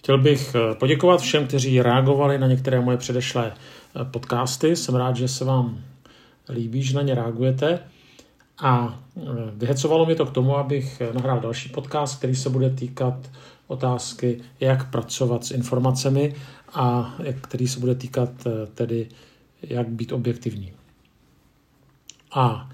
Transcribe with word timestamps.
Chtěl 0.00 0.18
bych 0.18 0.54
eh, 0.54 0.74
poděkovat 0.74 1.20
všem, 1.20 1.46
kteří 1.46 1.82
reagovali 1.82 2.38
na 2.38 2.46
některé 2.46 2.80
moje 2.80 2.96
předešlé 2.96 3.52
eh, 3.52 4.04
podcasty. 4.04 4.76
Jsem 4.76 4.94
rád, 4.94 5.16
že 5.16 5.28
se 5.28 5.44
vám 5.44 5.80
líbí, 6.48 6.82
že 6.82 6.96
na 6.96 7.02
ně 7.02 7.14
reagujete. 7.14 7.78
A 8.58 9.00
eh, 9.16 9.20
vyhecovalo 9.52 10.06
mě 10.06 10.14
to 10.14 10.26
k 10.26 10.32
tomu, 10.32 10.56
abych 10.56 11.02
nahrál 11.12 11.40
další 11.40 11.68
podcast, 11.68 12.18
který 12.18 12.36
se 12.36 12.50
bude 12.50 12.70
týkat 12.70 13.30
otázky, 13.66 14.40
jak 14.60 14.90
pracovat 14.90 15.44
s 15.44 15.50
informacemi 15.50 16.34
a 16.74 17.16
který 17.40 17.68
se 17.68 17.80
bude 17.80 17.94
týkat 17.94 18.30
tedy, 18.74 19.08
jak 19.62 19.88
být 19.88 20.12
objektivní. 20.12 20.72
A 22.32 22.70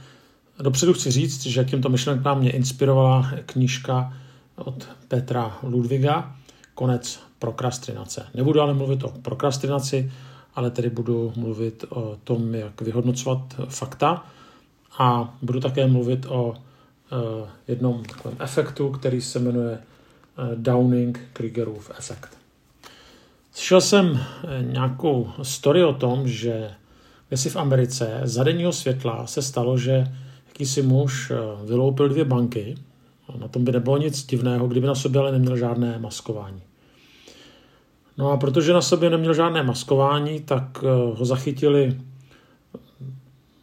dopředu 0.61 0.93
chci 0.93 1.11
říct, 1.11 1.47
že 1.47 1.65
k 1.65 1.71
těmto 1.71 1.89
myšlenkám 1.89 2.39
mě 2.39 2.51
inspirovala 2.51 3.31
knížka 3.47 4.13
od 4.57 4.89
Petra 5.09 5.59
Ludviga, 5.63 6.37
konec 6.77 7.21
prokrastinace. 7.39 8.27
Nebudu 8.35 8.61
ale 8.61 8.75
mluvit 8.75 9.05
o 9.05 9.09
prokrastinaci, 9.09 10.13
ale 10.55 10.71
tedy 10.71 10.91
budu 10.91 11.33
mluvit 11.37 11.85
o 11.89 12.19
tom, 12.25 12.55
jak 12.55 12.81
vyhodnocovat 12.81 13.41
fakta 13.69 14.27
a 14.99 15.35
budu 15.43 15.61
také 15.61 15.87
mluvit 15.87 16.27
o 16.29 16.49
uh, 16.49 16.57
jednom 17.69 18.05
takovém 18.05 18.37
efektu, 18.41 18.91
který 18.91 19.21
se 19.21 19.39
jmenuje 19.39 19.79
uh, 19.79 20.45
Downing-Kriegerův 20.55 21.91
efekt. 21.99 22.39
Slyšel 23.53 23.81
jsem 23.81 24.21
eh, 24.21 24.63
nějakou 24.63 25.31
story 25.43 25.85
o 25.85 25.93
tom, 25.93 26.29
že 26.29 26.71
si 27.35 27.51
v 27.51 27.57
Americe 27.57 28.21
za 28.25 28.45
denního 28.45 28.73
světla 28.73 29.27
se 29.27 29.43
stalo, 29.43 29.79
že 29.79 30.05
jakýsi 30.47 30.83
muž 30.83 31.33
vyloupil 31.65 32.09
dvě 32.09 32.25
banky. 32.25 32.75
Na 33.39 33.49
tom 33.49 33.65
by 33.65 33.73
nebylo 33.73 33.97
nic 33.97 34.27
divného, 34.27 34.69
kdyby 34.69 34.87
na 34.87 34.95
sobě 34.95 35.21
ale 35.21 35.33
neměl 35.33 35.57
žádné 35.57 35.99
maskování. 35.99 36.63
No 38.19 38.31
a 38.31 38.37
protože 38.37 38.73
na 38.73 38.83
sobě 38.83 39.11
neměl 39.11 39.35
žádné 39.35 39.63
maskování, 39.63 40.41
tak 40.41 40.79
eh, 40.83 40.87
ho 41.19 41.25
zachytili 41.25 41.97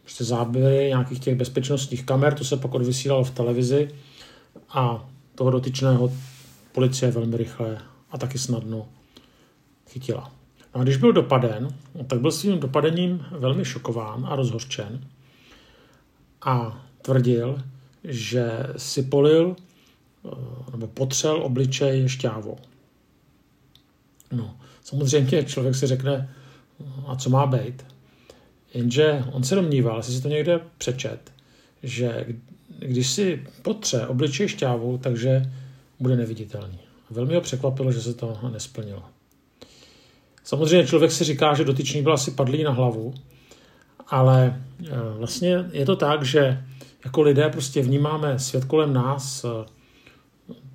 prostě 0.02 0.24
záběry 0.24 0.86
nějakých 0.88 1.20
těch 1.20 1.34
bezpečnostních 1.34 2.04
kamer, 2.04 2.34
to 2.34 2.44
se 2.44 2.56
pak 2.56 2.74
odvysílalo 2.74 3.24
v 3.24 3.30
televizi 3.30 3.90
a 4.68 5.08
toho 5.34 5.50
dotyčného 5.50 6.12
policie 6.72 7.10
velmi 7.10 7.36
rychle 7.36 7.78
a 8.10 8.18
taky 8.18 8.38
snadno 8.38 8.86
chytila. 9.88 10.30
No 10.74 10.80
a 10.80 10.84
když 10.84 10.96
byl 10.96 11.12
dopaden, 11.12 11.68
tak 12.06 12.20
byl 12.20 12.32
svým 12.32 12.60
dopadením 12.60 13.24
velmi 13.30 13.64
šokován 13.64 14.26
a 14.28 14.36
rozhořčen 14.36 15.00
a 16.42 16.82
tvrdil, 17.02 17.62
že 18.04 18.50
si 18.76 19.02
polil 19.02 19.56
eh, 19.56 20.30
nebo 20.70 20.86
potřel 20.86 21.42
obličej 21.42 22.08
šťávou. 22.08 22.56
No, 24.32 24.56
samozřejmě 24.82 25.44
člověk 25.44 25.74
si 25.74 25.86
řekne, 25.86 26.34
a 27.06 27.16
co 27.16 27.30
má 27.30 27.46
být? 27.46 27.86
Jenže 28.74 29.24
on 29.32 29.44
se 29.44 29.54
domníval, 29.54 29.96
jestli 29.96 30.12
si 30.14 30.22
to 30.22 30.28
někde 30.28 30.60
přečet, 30.78 31.32
že 31.82 32.26
když 32.78 33.10
si 33.10 33.46
potře 33.62 34.06
obličej 34.06 34.48
šťávou, 34.48 34.98
takže 34.98 35.52
bude 36.00 36.16
neviditelný. 36.16 36.78
Velmi 37.10 37.34
ho 37.34 37.40
překvapilo, 37.40 37.92
že 37.92 38.00
se 38.00 38.14
to 38.14 38.38
nesplnilo. 38.52 39.02
Samozřejmě 40.44 40.86
člověk 40.86 41.12
si 41.12 41.24
říká, 41.24 41.54
že 41.54 41.64
dotyčný 41.64 42.02
byl 42.02 42.12
asi 42.12 42.30
padlý 42.30 42.62
na 42.62 42.70
hlavu, 42.70 43.14
ale 44.06 44.62
e, 44.86 45.18
vlastně 45.18 45.64
je 45.72 45.86
to 45.86 45.96
tak, 45.96 46.24
že 46.24 46.64
jako 47.04 47.22
lidé 47.22 47.48
prostě 47.48 47.82
vnímáme 47.82 48.38
svět 48.38 48.64
kolem 48.64 48.92
nás 48.92 49.44
e, 49.44 49.48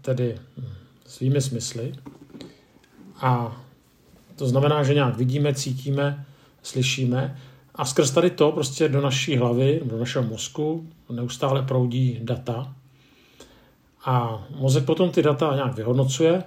tedy 0.02 0.36
hm, 0.58 0.66
svými 1.06 1.42
smysly. 1.42 1.94
A 3.16 3.62
to 4.36 4.48
znamená, 4.48 4.84
že 4.84 4.94
nějak 4.94 5.18
vidíme, 5.18 5.54
cítíme, 5.54 6.26
slyšíme. 6.64 7.40
A 7.76 7.86
skrz 7.86 8.12
tady 8.12 8.30
to 8.30 8.52
prostě 8.52 8.90
do 8.90 9.02
naší 9.02 9.38
hlavy, 9.38 9.82
do 9.86 9.98
našeho 9.98 10.26
mozku 10.26 10.90
neustále 11.10 11.62
proudí 11.62 12.20
data. 12.24 12.76
A 14.06 14.46
mozek 14.56 14.86
potom 14.86 15.12
ty 15.12 15.24
data 15.24 15.56
nějak 15.56 15.76
vyhodnocuje 15.76 16.44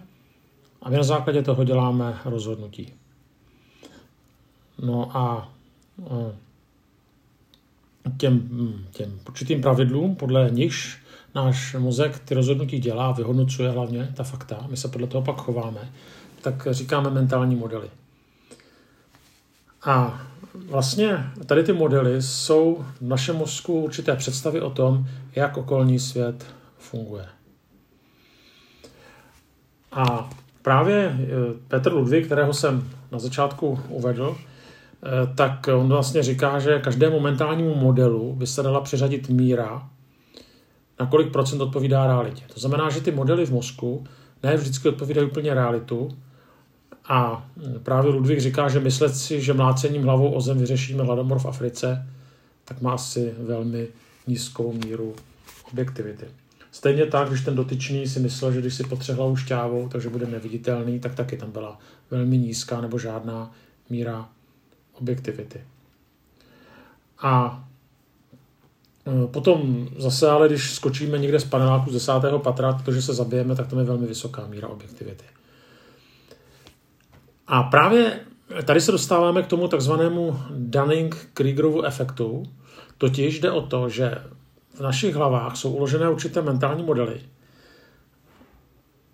a 0.82 0.90
my 0.90 0.96
na 0.96 1.02
základě 1.02 1.42
toho 1.42 1.64
děláme 1.64 2.18
rozhodnutí. 2.24 2.92
No 4.78 5.16
a 5.16 5.52
těm, 8.16 8.48
těm 8.90 9.20
určitým 9.28 9.62
pravidlům, 9.62 10.16
podle 10.16 10.50
nichž 10.50 11.02
náš 11.34 11.74
mozek 11.78 12.18
ty 12.18 12.34
rozhodnutí 12.34 12.78
dělá, 12.78 13.12
vyhodnocuje 13.12 13.70
hlavně 13.70 14.12
ta 14.16 14.22
fakta, 14.22 14.66
my 14.70 14.76
se 14.76 14.88
podle 14.88 15.06
toho 15.06 15.24
pak 15.24 15.36
chováme, 15.36 15.92
tak 16.42 16.68
říkáme 16.70 17.10
mentální 17.10 17.56
modely. 17.56 17.88
A 19.84 20.22
vlastně 20.54 21.24
tady 21.46 21.62
ty 21.62 21.72
modely 21.72 22.22
jsou 22.22 22.84
v 23.00 23.08
našem 23.08 23.36
mozku 23.36 23.80
určité 23.80 24.16
představy 24.16 24.60
o 24.60 24.70
tom, 24.70 25.06
jak 25.36 25.56
okolní 25.56 25.98
svět 25.98 26.46
funguje. 26.78 27.26
A 29.92 30.30
právě 30.62 30.96
eh, 30.96 31.26
Petr 31.68 31.92
Ludvík, 31.92 32.26
kterého 32.26 32.54
jsem 32.54 32.90
na 33.12 33.18
začátku 33.18 33.80
uvedl, 33.88 34.36
tak 35.34 35.68
on 35.74 35.88
vlastně 35.88 36.22
říká, 36.22 36.58
že 36.58 36.78
každému 36.78 37.20
mentálnímu 37.20 37.74
modelu 37.74 38.34
by 38.34 38.46
se 38.46 38.62
dala 38.62 38.80
přiřadit 38.80 39.28
míra, 39.28 39.88
na 41.00 41.06
kolik 41.06 41.32
procent 41.32 41.60
odpovídá 41.60 42.06
realitě. 42.06 42.42
To 42.54 42.60
znamená, 42.60 42.90
že 42.90 43.00
ty 43.00 43.10
modely 43.10 43.46
v 43.46 43.52
mozku 43.52 44.04
ne 44.42 44.56
vždycky 44.56 44.88
odpovídají 44.88 45.26
úplně 45.26 45.54
realitu, 45.54 46.10
a 47.08 47.48
právě 47.82 48.10
Ludvík 48.10 48.40
říká, 48.40 48.68
že 48.68 48.80
myslet 48.80 49.16
si, 49.16 49.40
že 49.40 49.52
mlácením 49.52 50.02
hlavou 50.02 50.32
o 50.32 50.40
zem 50.40 50.58
vyřešíme 50.58 51.04
hladomor 51.04 51.38
v 51.38 51.46
Africe, 51.46 52.06
tak 52.64 52.80
má 52.80 52.92
asi 52.92 53.34
velmi 53.38 53.88
nízkou 54.26 54.72
míru 54.72 55.14
objektivity. 55.72 56.26
Stejně 56.72 57.06
tak, 57.06 57.28
když 57.28 57.40
ten 57.40 57.54
dotyčný 57.54 58.06
si 58.06 58.20
myslel, 58.20 58.52
že 58.52 58.60
když 58.60 58.74
si 58.74 58.84
potře 58.84 59.12
hlavu 59.12 59.36
šťávou, 59.36 59.88
takže 59.88 60.08
bude 60.08 60.26
neviditelný, 60.26 61.00
tak 61.00 61.14
taky 61.14 61.36
tam 61.36 61.50
byla 61.50 61.78
velmi 62.10 62.38
nízká 62.38 62.80
nebo 62.80 62.98
žádná 62.98 63.50
míra 63.90 64.28
objektivity. 65.00 65.60
A 67.22 67.64
e, 69.06 69.26
Potom 69.26 69.88
zase, 69.98 70.30
ale 70.30 70.48
když 70.48 70.74
skočíme 70.74 71.18
někde 71.18 71.40
z 71.40 71.44
paneláku 71.44 71.90
z 71.90 71.92
desátého 71.92 72.38
patra, 72.38 72.72
protože 72.72 73.02
se 73.02 73.14
zabijeme, 73.14 73.56
tak 73.56 73.66
tam 73.68 73.78
je 73.78 73.84
velmi 73.84 74.06
vysoká 74.06 74.46
míra 74.46 74.68
objektivity. 74.68 75.24
A 77.46 77.62
právě 77.62 78.20
tady 78.64 78.80
se 78.80 78.92
dostáváme 78.92 79.42
k 79.42 79.46
tomu 79.46 79.68
takzvanému 79.68 80.38
Dunning-Kriegerovu 80.50 81.84
efektu, 81.84 82.42
totiž 82.98 83.40
jde 83.40 83.50
o 83.50 83.62
to, 83.62 83.88
že 83.88 84.18
v 84.74 84.80
našich 84.80 85.14
hlavách 85.14 85.56
jsou 85.56 85.70
uložené 85.70 86.10
určité 86.10 86.42
mentální 86.42 86.82
modely, 86.82 87.20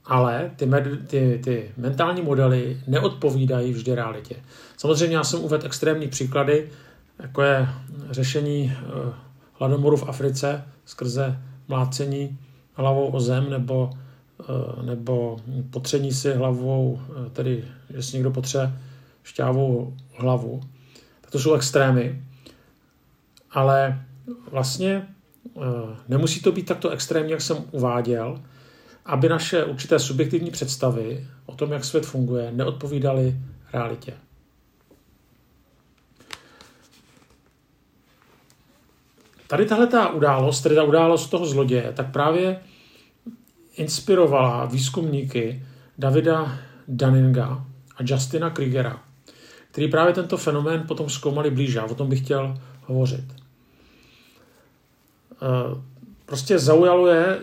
ale 0.08 0.50
ty, 0.56 0.66
med, 0.66 0.84
ty, 1.06 1.41
ty 1.44 1.70
mentální 1.76 2.22
modely 2.22 2.80
neodpovídají 2.86 3.72
vždy 3.72 3.94
realitě. 3.94 4.36
Samozřejmě 4.76 5.16
já 5.16 5.24
jsem 5.24 5.41
uvedl 5.41 5.66
extrémní 5.66 6.08
příklady, 6.08 6.69
jako 7.19 7.42
je 7.42 7.69
řešení 8.10 8.72
eh, 8.72 9.12
hladomoru 9.52 9.96
v 9.96 10.08
Africe 10.08 10.64
skrze 10.84 11.38
mlácení 11.69 12.38
hlavou 12.74 13.06
o 13.06 13.20
zem 13.20 13.50
nebo 13.50 13.91
Eh, 14.41 14.82
nebo 14.82 15.36
potření 15.70 16.12
si 16.12 16.32
hlavou, 16.32 17.00
eh, 17.26 17.30
tedy 17.30 17.64
že 17.94 18.02
si 18.02 18.16
někdo 18.16 18.30
potře 18.30 18.80
šťávou 19.22 19.96
hlavu, 20.16 20.60
tak 21.20 21.30
to 21.30 21.38
jsou 21.38 21.54
extrémy. 21.54 22.22
Ale 23.50 24.04
vlastně 24.50 25.08
nemusí 26.08 26.40
to 26.40 26.52
být 26.52 26.66
takto 26.66 26.90
extrémně, 26.90 27.32
jak 27.32 27.40
jsem 27.40 27.56
uváděl, 27.70 28.40
aby 29.08 29.28
naše 29.28 29.64
určité 29.64 29.98
subjektivní 29.98 30.50
představy 30.50 31.26
o 31.46 31.54
tom, 31.54 31.72
jak 31.72 31.84
svět 31.84 32.06
funguje, 32.06 32.52
neodpovídaly 32.52 33.37
realitě. 33.72 34.14
Tady 39.46 39.66
tahle 39.66 39.87
ta 39.87 40.08
událost, 40.08 40.60
tedy 40.60 40.75
ta 40.75 40.82
událost 40.82 41.28
toho 41.28 41.46
zloděje, 41.46 41.93
tak 41.96 42.12
právě 42.12 42.60
inspirovala 43.76 44.64
výzkumníky 44.64 45.66
Davida 45.99 46.58
Daninga 46.88 47.64
a 47.96 48.02
Justina 48.04 48.50
Kriegera, 48.50 49.02
který 49.70 49.88
právě 49.88 50.14
tento 50.14 50.37
fenomén 50.37 50.84
potom 50.88 51.11
zkoumali 51.11 51.50
blíže 51.50 51.81
a 51.81 51.84
o 51.84 51.94
tom 51.94 52.08
bych 52.08 52.20
chtěl 52.25 52.61
hovořit. 52.82 53.25
Prostě 56.28 56.58
zaujalo 56.58 57.06
je 57.06 57.38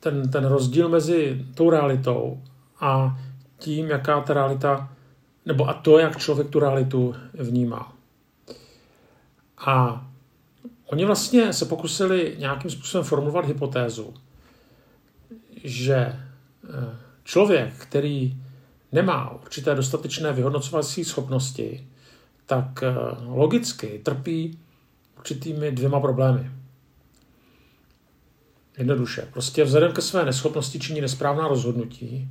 ten, 0.00 0.30
ten 0.30 0.44
rozdíl 0.44 0.88
mezi 0.88 1.44
tou 1.54 1.70
realitou 1.70 2.42
a 2.80 3.18
tím, 3.58 3.86
jaká 3.86 4.20
ta 4.20 4.34
realita, 4.34 4.92
nebo 5.46 5.68
a 5.68 5.72
to, 5.74 5.98
jak 5.98 6.18
člověk 6.18 6.50
tu 6.50 6.60
realitu 6.60 7.14
vnímá. 7.34 7.92
A 9.58 10.06
oni 10.86 11.04
vlastně 11.04 11.52
se 11.52 11.64
pokusili 11.64 12.36
nějakým 12.38 12.70
způsobem 12.70 13.04
formulovat 13.04 13.44
hypotézu, 13.44 14.14
že 15.64 15.96
eh, 15.96 16.18
člověk, 17.24 17.74
který 17.74 18.36
nemá 18.92 19.30
určité 19.30 19.74
dostatečné 19.74 20.32
vyhodnocovací 20.32 21.04
schopnosti, 21.04 21.86
tak 22.46 22.82
eh, 22.82 22.94
logicky 23.26 24.00
trpí 24.04 24.58
určitými 25.18 25.72
dvěma 25.72 26.00
problémy. 26.00 26.50
Jednoduše. 28.78 29.28
Prostě 29.32 29.64
vzhledem 29.64 29.92
ke 29.92 30.02
své 30.02 30.24
neschopnosti 30.24 30.78
činí 30.78 31.00
nesprávná 31.00 31.48
rozhodnutí, 31.48 32.28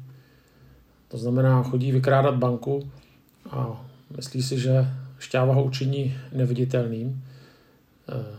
to 1.07 1.17
znamená, 1.17 1.63
chodí 1.63 1.91
vykrádat 1.91 2.35
banku 2.35 2.91
a 3.49 3.85
myslí 4.17 4.43
si, 4.43 4.59
že 4.59 4.87
šťáva 5.19 5.53
ho 5.53 5.63
učiní 5.63 6.17
neviditelným. 6.31 7.23
Eh, 8.09 8.37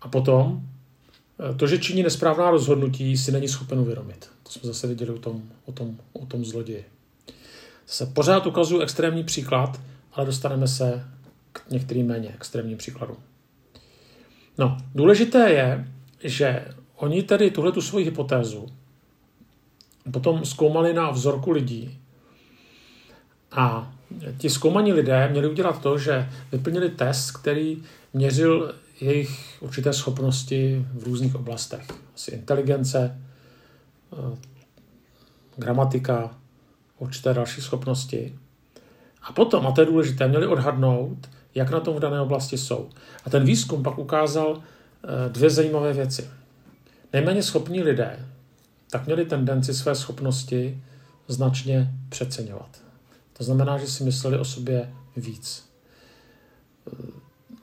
a 0.00 0.08
potom 0.08 0.60
eh, 1.40 1.54
to, 1.54 1.66
že 1.66 1.78
činí 1.78 2.02
nesprávná 2.02 2.50
rozhodnutí, 2.50 3.16
si 3.16 3.32
není 3.32 3.48
schopen 3.48 3.78
uvědomit. 3.78 4.30
To 4.42 4.50
jsme 4.50 4.66
zase 4.66 4.86
viděli 4.86 5.10
o 5.10 5.18
tom, 5.18 5.42
o 5.64 5.72
tom, 5.72 5.96
o 6.12 6.26
tom 6.26 6.44
zloději. 6.44 6.84
Se 7.86 8.06
pořád 8.06 8.46
ukazuju 8.46 8.80
extrémní 8.80 9.24
příklad, 9.24 9.80
ale 10.12 10.26
dostaneme 10.26 10.68
se 10.68 11.04
k 11.52 11.70
některým 11.70 12.06
méně 12.06 12.28
extrémním 12.34 12.78
příkladům. 12.78 13.16
No, 14.58 14.78
důležité 14.94 15.50
je, 15.50 15.88
že 16.24 16.74
oni 16.96 17.22
tedy 17.22 17.50
tuhle 17.50 17.72
tu 17.72 17.82
svoji 17.82 18.04
hypotézu 18.04 18.66
potom 20.12 20.44
zkoumali 20.44 20.94
na 20.94 21.10
vzorku 21.10 21.50
lidí 21.50 21.98
a 23.52 23.92
ti 24.38 24.50
zkoumaní 24.50 24.92
lidé 24.92 25.28
měli 25.28 25.48
udělat 25.48 25.82
to, 25.82 25.98
že 25.98 26.28
vyplnili 26.52 26.90
test, 26.90 27.30
který 27.30 27.82
měřil 28.12 28.74
jejich 29.00 29.58
určité 29.60 29.92
schopnosti 29.92 30.86
v 30.94 31.04
různých 31.04 31.34
oblastech. 31.34 31.86
Asi 32.14 32.30
inteligence, 32.30 33.20
eh, 34.12 34.38
gramatika, 35.56 36.34
určité 36.98 37.34
další 37.34 37.60
schopnosti. 37.60 38.38
A 39.22 39.32
potom, 39.32 39.66
a 39.66 39.72
to 39.72 39.80
je 39.80 39.86
důležité, 39.86 40.28
měli 40.28 40.46
odhadnout, 40.46 41.30
jak 41.54 41.70
na 41.70 41.80
tom 41.80 41.96
v 41.96 42.00
dané 42.00 42.20
oblasti 42.20 42.58
jsou. 42.58 42.90
A 43.24 43.30
ten 43.30 43.44
výzkum 43.44 43.82
pak 43.82 43.98
ukázal 43.98 44.62
dvě 45.28 45.50
zajímavé 45.50 45.92
věci. 45.92 46.30
Nejméně 47.12 47.42
schopní 47.42 47.82
lidé 47.82 48.26
tak 48.90 49.06
měli 49.06 49.24
tendenci 49.24 49.74
své 49.74 49.94
schopnosti 49.94 50.82
značně 51.28 51.90
přeceňovat. 52.08 52.82
To 53.32 53.44
znamená, 53.44 53.78
že 53.78 53.86
si 53.86 54.04
mysleli 54.04 54.38
o 54.38 54.44
sobě 54.44 54.92
víc. 55.16 55.70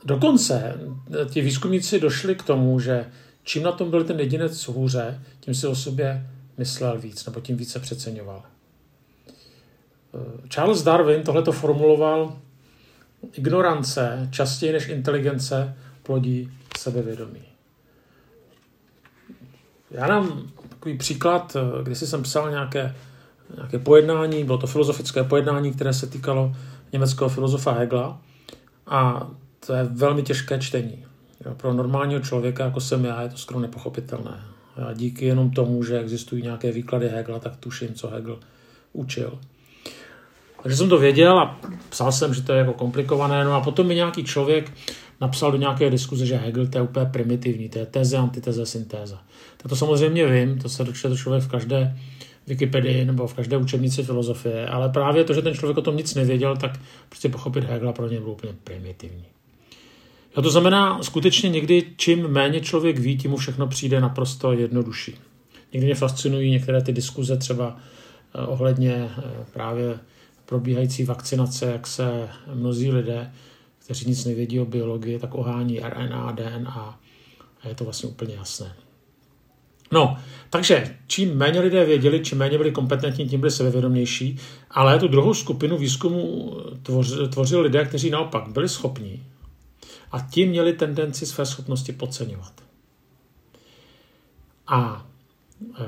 Dokonce 0.06 0.80
ti 1.30 1.42
výzkumníci 1.42 2.00
došli 2.00 2.36
k 2.36 2.44
tomu, 2.44 2.80
že 2.80 3.06
čím 3.44 3.64
na 3.64 3.72
tom 3.72 3.90
byl 3.90 4.04
ten 4.04 4.20
jedinec 4.20 4.68
hůře, 4.68 5.22
tím 5.40 5.56
si 5.56 5.68
o 5.68 5.76
sobě 5.76 6.28
myslel 6.58 7.00
víc, 7.00 7.26
nebo 7.26 7.42
tím 7.42 7.58
více 7.58 7.80
přeceňoval. 7.80 8.44
Charles 10.50 10.84
Darwin 10.84 11.24
tohleto 11.24 11.52
formuloval, 11.52 12.38
ignorance 13.34 14.28
častěji 14.32 14.74
než 14.74 14.88
inteligence 14.88 15.76
plodí 16.08 16.52
sebevědomí. 16.78 17.42
Já 19.92 20.08
nám 20.08 20.52
takový 20.70 20.98
příklad, 20.98 21.58
když 21.84 21.98
jsem 21.98 22.24
psal 22.24 22.50
nějaké, 22.50 22.96
nějaké 23.56 23.80
pojednání, 23.80 24.44
bylo 24.44 24.58
to 24.58 24.68
filozofické 24.68 25.24
pojednání, 25.24 25.74
které 25.74 25.94
se 25.94 26.08
týkalo 26.08 26.56
německého 26.94 27.30
filozofa 27.30 27.72
Hegla 27.72 28.22
a 28.88 29.28
to 29.66 29.74
je 29.74 29.84
velmi 29.84 30.24
těžké 30.24 30.60
čtení. 30.60 31.06
Pro 31.58 31.74
normálního 31.74 32.22
člověka, 32.22 32.66
jako 32.66 32.80
jsem 32.80 33.06
já, 33.06 33.22
je 33.22 33.30
to 33.30 33.38
skoro 33.38 33.60
nepochopitelné. 33.60 34.44
A 34.90 34.94
díky 34.94 35.26
jenom 35.26 35.52
tomu, 35.52 35.84
že 35.84 36.00
existují 36.00 36.44
nějaké 36.44 36.72
výklady 36.72 37.10
Hegla, 37.10 37.40
tak 37.40 37.56
tuším, 37.56 37.94
co 37.94 38.08
Hegel 38.08 38.40
učil. 38.94 39.40
Takže 40.64 40.78
jsem 40.78 40.90
to 40.90 40.98
věděl 40.98 41.40
a 41.40 41.60
psal 41.90 42.12
jsem, 42.12 42.34
že 42.34 42.42
to 42.42 42.54
je 42.54 42.60
jako 42.60 42.74
komplikované. 42.74 43.44
No 43.44 43.54
a 43.54 43.62
potom 43.62 43.88
mi 43.88 43.96
nějaký 43.96 44.24
člověk 44.24 44.72
napsal 45.22 45.52
do 45.52 45.58
nějaké 45.58 45.90
diskuze, 45.90 46.26
že 46.26 46.36
Hegel 46.36 46.68
to 46.68 46.78
je 46.78 46.82
úplně 46.82 47.06
primitivní, 47.06 47.70
to 47.70 47.80
je 47.80 47.86
teze, 47.86 48.18
antiteze, 48.18 48.66
syntéza. 48.66 49.22
Tak 49.58 49.70
to 49.70 49.76
samozřejmě 49.76 50.26
vím, 50.28 50.60
to 50.60 50.70
se 50.70 50.84
dočte 50.84 51.18
člověk 51.18 51.44
v 51.44 51.48
každé 51.48 51.98
Wikipedii 52.48 53.06
nebo 53.06 53.28
v 53.28 53.34
každé 53.34 53.58
učebnici 53.58 54.04
filozofie, 54.04 54.68
ale 54.68 54.90
právě 54.90 55.24
to, 55.24 55.34
že 55.34 55.42
ten 55.42 55.54
člověk 55.54 55.78
o 55.78 55.82
tom 55.82 55.98
nic 55.98 56.16
nevěděl, 56.16 56.58
tak 56.58 56.80
prostě 57.10 57.30
pochopit 57.30 57.64
Hegela 57.64 57.94
pro 57.94 58.08
ně 58.08 58.20
bylo 58.20 58.32
úplně 58.32 58.54
primitivní. 58.64 59.26
A 60.36 60.42
to 60.42 60.50
znamená, 60.50 61.04
skutečně 61.04 61.50
někdy 61.50 61.86
čím 61.98 62.28
méně 62.28 62.62
člověk 62.62 63.00
ví, 63.00 63.18
tím 63.18 63.32
mu 63.32 63.38
všechno 63.38 63.68
přijde 63.68 64.02
naprosto 64.02 64.54
jednodušší. 64.54 65.16
Někdy 65.74 65.86
mě 65.86 65.96
fascinují 65.96 66.52
některé 66.52 66.82
ty 66.82 66.94
diskuze 66.94 67.38
třeba 67.38 67.78
eh, 68.36 68.42
ohledně 68.42 69.10
eh, 69.18 69.22
právě 69.54 70.00
probíhající 70.46 71.04
vakcinace, 71.04 71.66
jak 71.66 71.88
se 71.88 72.30
mnozí 72.54 72.92
lidé, 72.92 73.32
kteří 73.88 74.10
nic 74.10 74.26
nevědí 74.26 74.60
o 74.60 74.66
biologii, 74.66 75.20
tak 75.20 75.36
ohání 75.36 75.80
RNA, 75.80 76.32
DNA 76.32 77.00
a 77.62 77.68
je 77.68 77.76
to 77.76 77.84
vlastně 77.84 78.10
úplně 78.10 78.36
jasné. 78.36 78.76
No, 79.92 80.18
takže 80.50 80.98
čím 81.08 81.38
méně 81.38 81.60
lidé 81.60 81.86
věděli, 81.86 82.20
čím 82.20 82.38
méně 82.38 82.58
byli 82.58 82.72
kompetentní, 82.72 83.30
tím 83.30 83.40
byli 83.40 83.52
sebevědomější, 83.52 84.40
ale 84.72 85.00
tu 85.00 85.08
druhou 85.08 85.34
skupinu 85.34 85.78
výzkumu 85.78 86.56
tvořili, 87.30 87.62
lidé, 87.62 87.86
kteří 87.86 88.10
naopak 88.10 88.48
byli 88.48 88.70
schopní 88.70 89.24
a 90.12 90.20
tím 90.20 90.50
měli 90.50 90.74
tendenci 90.74 91.26
své 91.26 91.46
schopnosti 91.46 91.92
podceňovat. 91.92 92.54
A 94.68 95.08
e, 95.80 95.86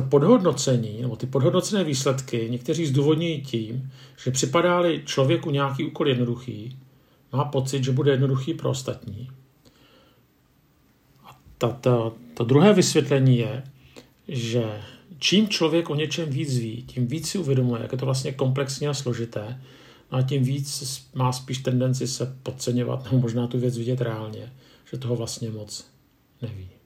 to 0.00 0.06
podhodnocení, 0.06 1.02
nebo 1.02 1.16
ty 1.16 1.26
podhodnocené 1.26 1.84
výsledky 1.84 2.46
někteří 2.50 2.86
zdůvodňují 2.86 3.40
tím, 3.42 3.92
že 4.24 4.30
připadáli 4.30 5.02
člověku 5.04 5.50
nějaký 5.50 5.84
úkol 5.84 6.08
jednoduchý, 6.08 6.78
má 7.32 7.44
pocit, 7.44 7.84
že 7.84 7.92
bude 7.92 8.10
jednoduchý 8.10 8.54
pro 8.54 8.70
ostatní. 8.70 9.30
A 11.24 11.38
ta, 11.58 11.68
ta, 11.68 12.12
to 12.34 12.44
druhé 12.44 12.72
vysvětlení 12.72 13.38
je, 13.38 13.62
že 14.28 14.82
čím 15.18 15.48
člověk 15.48 15.90
o 15.90 15.94
něčem 15.94 16.30
víc 16.30 16.58
ví, 16.58 16.82
tím 16.82 17.06
víc 17.06 17.28
si 17.28 17.38
uvědomuje, 17.38 17.82
jak 17.82 17.92
je 17.92 17.98
to 17.98 18.04
vlastně 18.04 18.32
komplexní 18.32 18.88
a 18.88 18.94
složité, 18.94 19.60
no 20.12 20.18
a 20.18 20.22
tím 20.22 20.42
víc 20.42 21.02
má 21.14 21.32
spíš 21.32 21.58
tendenci 21.58 22.08
se 22.08 22.36
podceňovat 22.42 23.04
nebo 23.04 23.18
možná 23.18 23.46
tu 23.46 23.58
věc 23.58 23.78
vidět 23.78 24.00
reálně, 24.00 24.52
že 24.92 24.98
toho 24.98 25.16
vlastně 25.16 25.50
moc 25.50 25.86
neví. 26.42 26.77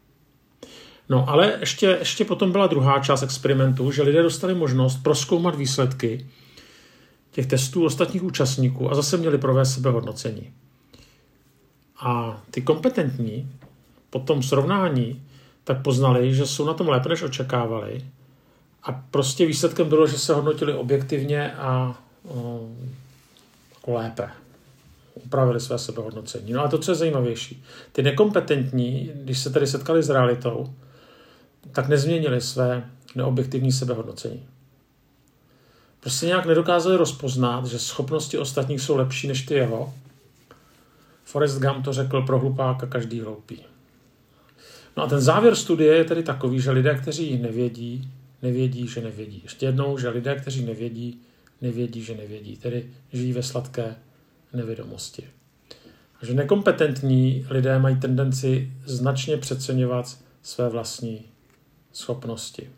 No 1.12 1.28
ale 1.28 1.56
ještě, 1.60 1.86
ještě 1.86 2.24
potom 2.24 2.52
byla 2.52 2.66
druhá 2.66 2.98
část 2.98 3.22
experimentu, 3.22 3.92
že 3.92 4.02
lidé 4.02 4.22
dostali 4.22 4.54
možnost 4.54 4.96
proskoumat 5.02 5.54
výsledky 5.54 6.26
těch 7.30 7.46
testů 7.46 7.84
ostatních 7.84 8.22
účastníků 8.22 8.90
a 8.90 8.94
zase 8.94 9.16
měli 9.16 9.38
provést 9.38 9.74
sebehodnocení. 9.74 10.52
A 12.00 12.42
ty 12.50 12.62
kompetentní 12.62 13.50
po 14.10 14.18
tom 14.18 14.42
srovnání 14.42 15.22
tak 15.64 15.82
poznali, 15.82 16.34
že 16.34 16.46
jsou 16.46 16.66
na 16.66 16.74
tom 16.74 16.88
lépe, 16.88 17.08
než 17.08 17.22
očekávali. 17.22 18.04
A 18.82 18.92
prostě 18.92 19.46
výsledkem 19.46 19.88
bylo, 19.88 20.06
že 20.06 20.18
se 20.18 20.34
hodnotili 20.34 20.74
objektivně 20.74 21.52
a 21.52 22.00
um, 22.22 22.90
lépe. 23.86 24.28
Upravili 25.14 25.60
své 25.60 25.78
sebehodnocení. 25.78 26.52
No 26.52 26.64
a 26.64 26.68
to, 26.68 26.78
co 26.78 26.90
je 26.90 26.94
zajímavější, 26.94 27.64
ty 27.92 28.02
nekompetentní, 28.02 29.10
když 29.14 29.38
se 29.38 29.50
tady 29.50 29.66
setkali 29.66 30.02
s 30.02 30.10
realitou, 30.10 30.74
tak 31.72 31.88
nezměnili 31.88 32.40
své 32.40 32.90
neobjektivní 33.14 33.72
sebehodnocení. 33.72 34.46
Prostě 36.00 36.26
nějak 36.26 36.46
nedokázali 36.46 36.96
rozpoznat, 36.96 37.66
že 37.66 37.78
schopnosti 37.78 38.38
ostatních 38.38 38.80
jsou 38.80 38.96
lepší 38.96 39.28
než 39.28 39.42
ty 39.42 39.54
jeho. 39.54 39.94
Forrest 41.24 41.58
Gump 41.58 41.84
to 41.84 41.92
řekl 41.92 42.22
pro 42.22 42.38
hlupáka 42.38 42.86
každý 42.86 43.20
hloupý. 43.20 43.58
No 44.96 45.02
a 45.02 45.06
ten 45.06 45.20
závěr 45.20 45.54
studie 45.54 45.94
je 45.94 46.04
tedy 46.04 46.22
takový, 46.22 46.60
že 46.60 46.70
lidé, 46.70 46.94
kteří 46.94 47.38
nevědí, 47.38 48.10
nevědí, 48.42 48.88
že 48.88 49.00
nevědí. 49.00 49.40
Ještě 49.42 49.66
jednou, 49.66 49.98
že 49.98 50.08
lidé, 50.08 50.34
kteří 50.34 50.64
nevědí, 50.64 51.20
nevědí, 51.60 52.02
že 52.02 52.16
nevědí. 52.16 52.56
Tedy 52.56 52.90
žijí 53.12 53.32
ve 53.32 53.42
sladké 53.42 53.96
nevědomosti. 54.52 55.24
A 56.22 56.26
že 56.26 56.34
nekompetentní 56.34 57.46
lidé 57.50 57.78
mají 57.78 57.96
tendenci 57.96 58.72
značně 58.86 59.36
přeceňovat 59.36 60.18
své 60.42 60.68
vlastní 60.68 61.31
schopnosti. 61.92 62.70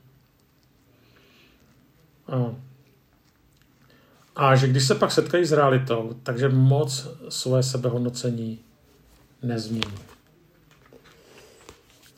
A, 2.29 2.55
a 4.37 4.57
že 4.57 4.69
když 4.69 4.85
se 4.85 4.95
pak 4.95 5.13
setkají 5.13 5.45
s 5.45 5.53
realitou, 5.53 6.17
takže 6.23 6.49
moc 6.49 7.09
svoje 7.29 7.63
sebehodnocení 7.63 8.59
nezmění. 9.43 9.95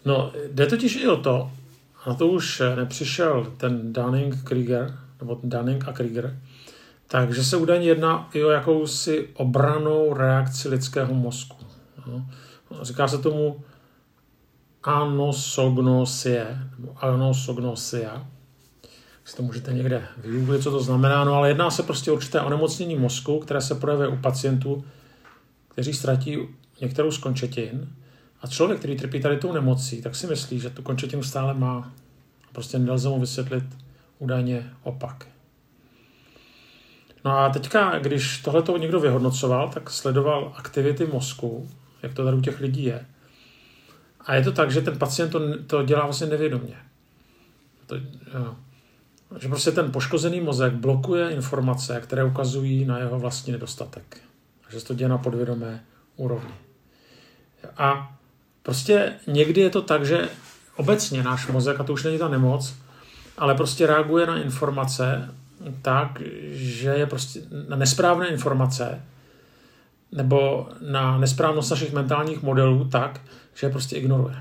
No, 0.05 0.33
jde 0.50 0.67
totiž 0.67 0.97
i 0.97 1.09
o 1.09 1.17
to, 1.17 1.50
a 2.05 2.15
to 2.15 2.26
už 2.26 2.62
nepřišel 2.76 3.53
ten 3.57 3.93
Dunning-Krieger, 3.93 4.99
nebo 5.21 5.41
Dunning 5.43 5.88
a 5.88 5.93
Krieger, 5.93 6.41
takže 7.07 7.45
se 7.45 7.57
údajně 7.57 7.87
jedná 7.87 8.31
i 8.35 8.45
o 8.45 8.50
jakousi 8.50 9.29
obranou 9.35 10.15
reakci 10.15 10.69
lidského 10.69 11.15
mozku. 11.15 11.57
No. 12.07 12.26
Říká 12.83 13.09
se 13.09 13.19
tomu 13.19 13.65
anosognosie, 14.87 16.59
nebo 16.78 16.95
anosognosia. 17.00 18.26
si 19.25 19.37
to 19.37 19.43
můžete 19.43 19.73
někde 19.73 20.02
vygooglit, 20.16 20.62
co 20.62 20.71
to 20.71 20.81
znamená, 20.81 21.25
no 21.25 21.35
ale 21.35 21.49
jedná 21.49 21.71
se 21.71 21.83
prostě 21.83 22.11
o 22.11 22.14
určité 22.14 22.40
onemocnění 22.40 22.97
mozku, 22.97 23.38
které 23.38 23.61
se 23.61 23.75
projevuje 23.75 24.09
u 24.09 24.16
pacientů, 24.16 24.85
kteří 25.69 25.93
ztratí 25.93 26.38
některou 26.81 27.11
z 27.11 27.19
končetin 27.19 27.88
a 28.43 28.47
člověk, 28.47 28.78
který 28.78 28.97
trpí 28.97 29.21
tady 29.21 29.37
tou 29.37 29.52
nemocí, 29.52 30.02
tak 30.02 30.16
si 30.16 30.26
myslí, 30.26 30.61
že 30.61 30.71
tu 30.71 30.83
končetinu 30.83 31.23
stále 31.23 31.55
má. 31.55 31.93
Prostě 32.52 32.78
nelze 32.78 33.09
mu 33.09 33.21
vysvětlit 33.21 33.64
údajně 34.19 34.73
opak. 34.83 35.26
No 37.25 37.38
a 37.38 37.49
teďka, 37.49 37.99
když 37.99 38.43
tohle 38.43 38.78
někdo 38.78 39.00
vyhodnocoval, 39.00 39.69
tak 39.69 39.90
sledoval 39.90 40.52
aktivity 40.57 41.07
mozku, 41.07 41.69
jak 42.02 42.14
to 42.14 42.25
tady 42.25 42.37
u 42.37 42.40
těch 42.40 42.61
lidí 42.61 42.85
je. 42.85 43.07
A 44.26 44.35
je 44.35 44.45
to 44.45 44.52
tak, 44.52 44.71
že 44.71 44.80
ten 44.80 44.99
pacient 44.99 45.30
to, 45.30 45.62
to 45.62 45.83
dělá 45.83 46.04
vlastně 46.04 46.26
nevědomě. 46.26 46.76
To. 47.87 47.97
Že 49.38 49.49
prostě 49.49 49.71
ten 49.71 49.92
poškozený 49.92 50.40
mozek 50.40 50.73
blokuje 50.73 51.30
informace, 51.30 52.00
které 52.00 52.25
ukazují 52.25 52.85
na 52.85 52.99
jeho 52.99 53.18
vlastní 53.18 53.52
nedostatek. 53.52 54.21
A 54.68 54.73
že 54.73 54.80
se 54.80 54.87
to 54.87 54.95
děje 54.95 55.09
na 55.09 55.18
podvědomé 55.18 55.85
úrovni. 56.16 56.54
A 57.76 58.16
prostě 58.62 59.12
někdy 59.26 59.61
je 59.61 59.71
to 59.71 59.83
tak, 59.83 60.06
že 60.06 60.28
obecně 60.76 61.23
náš 61.23 61.47
mozek, 61.47 61.80
a 61.80 61.85
to 61.85 61.92
už 61.92 62.04
není 62.04 62.18
ta 62.18 62.28
nemoc, 62.28 62.75
ale 63.38 63.54
prostě 63.54 63.87
reaguje 63.87 64.26
na 64.26 64.38
informace 64.38 65.35
tak, 65.83 66.23
že 66.52 66.88
je 66.88 67.06
prostě 67.06 67.40
na 67.68 67.76
nesprávné 67.76 68.28
informace 68.28 69.02
nebo 70.16 70.68
na 70.80 71.18
nesprávnost 71.18 71.70
našich 71.70 71.92
mentálních 71.92 72.42
modelů 72.42 72.85
tak, 72.85 73.20
že 73.54 73.66
je 73.66 73.70
prostě 73.70 73.96
ignoruje. 73.96 74.37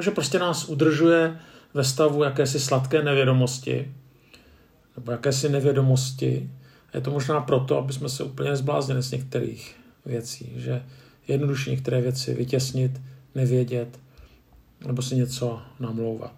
že 0.00 0.10
prostě 0.10 0.38
nás 0.38 0.68
udržuje 0.68 1.38
ve 1.74 1.84
stavu 1.84 2.24
jakési 2.24 2.60
sladké 2.60 3.02
nevědomosti 3.02 3.94
nebo 4.96 5.12
jakési 5.12 5.48
nevědomosti. 5.48 6.50
Je 6.94 7.00
to 7.00 7.10
možná 7.10 7.40
proto, 7.40 7.78
aby 7.78 7.92
jsme 7.92 8.08
se 8.08 8.24
úplně 8.24 8.56
zbláznili 8.56 9.02
z 9.02 9.10
některých 9.10 9.76
věcí, 10.06 10.52
že 10.56 10.82
jednoduše 11.28 11.70
některé 11.70 12.00
věci 12.00 12.34
vytěsnit, 12.34 13.00
nevědět 13.34 13.98
nebo 14.86 15.02
si 15.02 15.16
něco 15.16 15.62
namlouvat. 15.80 16.32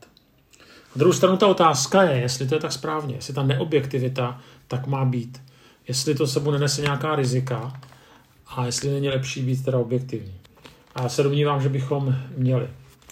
Na 0.95 0.99
druhou 0.99 1.13
stranu 1.13 1.37
ta 1.37 1.47
otázka 1.47 2.03
je, 2.03 2.21
jestli 2.21 2.47
to 2.47 2.55
je 2.55 2.61
tak 2.61 2.73
správně, 2.73 3.15
jestli 3.15 3.35
ta 3.35 3.43
neobjektivita 3.43 4.41
tak 4.69 4.87
má 4.87 5.05
být, 5.05 5.43
jestli 5.89 6.15
to 6.15 6.27
sebou 6.27 6.51
nenese 6.51 6.83
nějaká 6.83 7.17
rizika 7.17 7.81
a 8.57 8.67
jestli 8.67 8.91
není 8.91 9.09
lepší 9.09 9.43
být 9.43 9.65
teda 9.65 9.79
objektivní. 9.79 10.35
A 10.95 11.03
já 11.03 11.09
se 11.09 11.23
domnívám, 11.23 11.63
že 11.63 11.69
bychom 11.69 12.17
měli. 12.37 12.69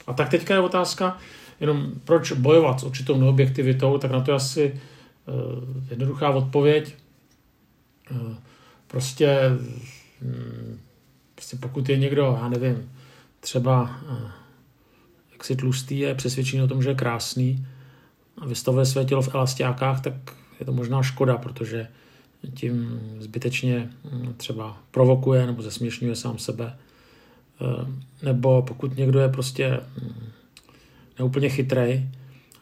A 0.06 0.12
tak 0.12 0.28
teďka 0.28 0.54
je 0.54 0.60
otázka, 0.60 1.18
jenom 1.60 1.92
proč 2.04 2.32
bojovat 2.32 2.80
s 2.80 2.84
určitou 2.84 3.16
neobjektivitou, 3.20 3.98
tak 3.98 4.10
na 4.10 4.20
to 4.20 4.30
je 4.30 4.34
asi 4.34 4.80
uh, 5.26 5.64
jednoduchá 5.90 6.30
odpověď. 6.30 6.94
Uh, 8.10 8.34
prostě, 8.86 9.38
um, 10.22 10.78
prostě 11.34 11.56
pokud 11.56 11.88
je 11.88 11.98
někdo, 11.98 12.38
já 12.42 12.48
nevím, 12.48 12.92
třeba 13.40 13.82
uh, 13.82 14.30
jak 15.32 15.44
si 15.44 15.56
tlustý 15.56 15.98
je 15.98 16.14
přesvědčený 16.14 16.62
o 16.62 16.68
tom, 16.68 16.82
že 16.82 16.88
je 16.88 16.94
krásný 16.94 17.66
a 18.38 18.46
vystavuje 18.46 18.86
své 18.86 19.04
tělo 19.04 19.22
v 19.22 19.34
elastiákách, 19.34 20.00
tak 20.00 20.14
je 20.60 20.66
to 20.66 20.72
možná 20.72 21.02
škoda, 21.02 21.36
protože 21.36 21.88
tím 22.54 23.00
zbytečně 23.18 23.90
hm, 24.04 24.34
třeba 24.36 24.82
provokuje 24.90 25.46
nebo 25.46 25.62
zesměšňuje 25.62 26.16
sám 26.16 26.38
sebe. 26.38 26.76
Eh, 27.60 27.86
nebo 28.26 28.62
pokud 28.62 28.96
někdo 28.96 29.20
je 29.20 29.28
prostě 29.28 29.80
hm, 29.98 30.30
neúplně 31.18 31.48
chytrej, 31.48 32.08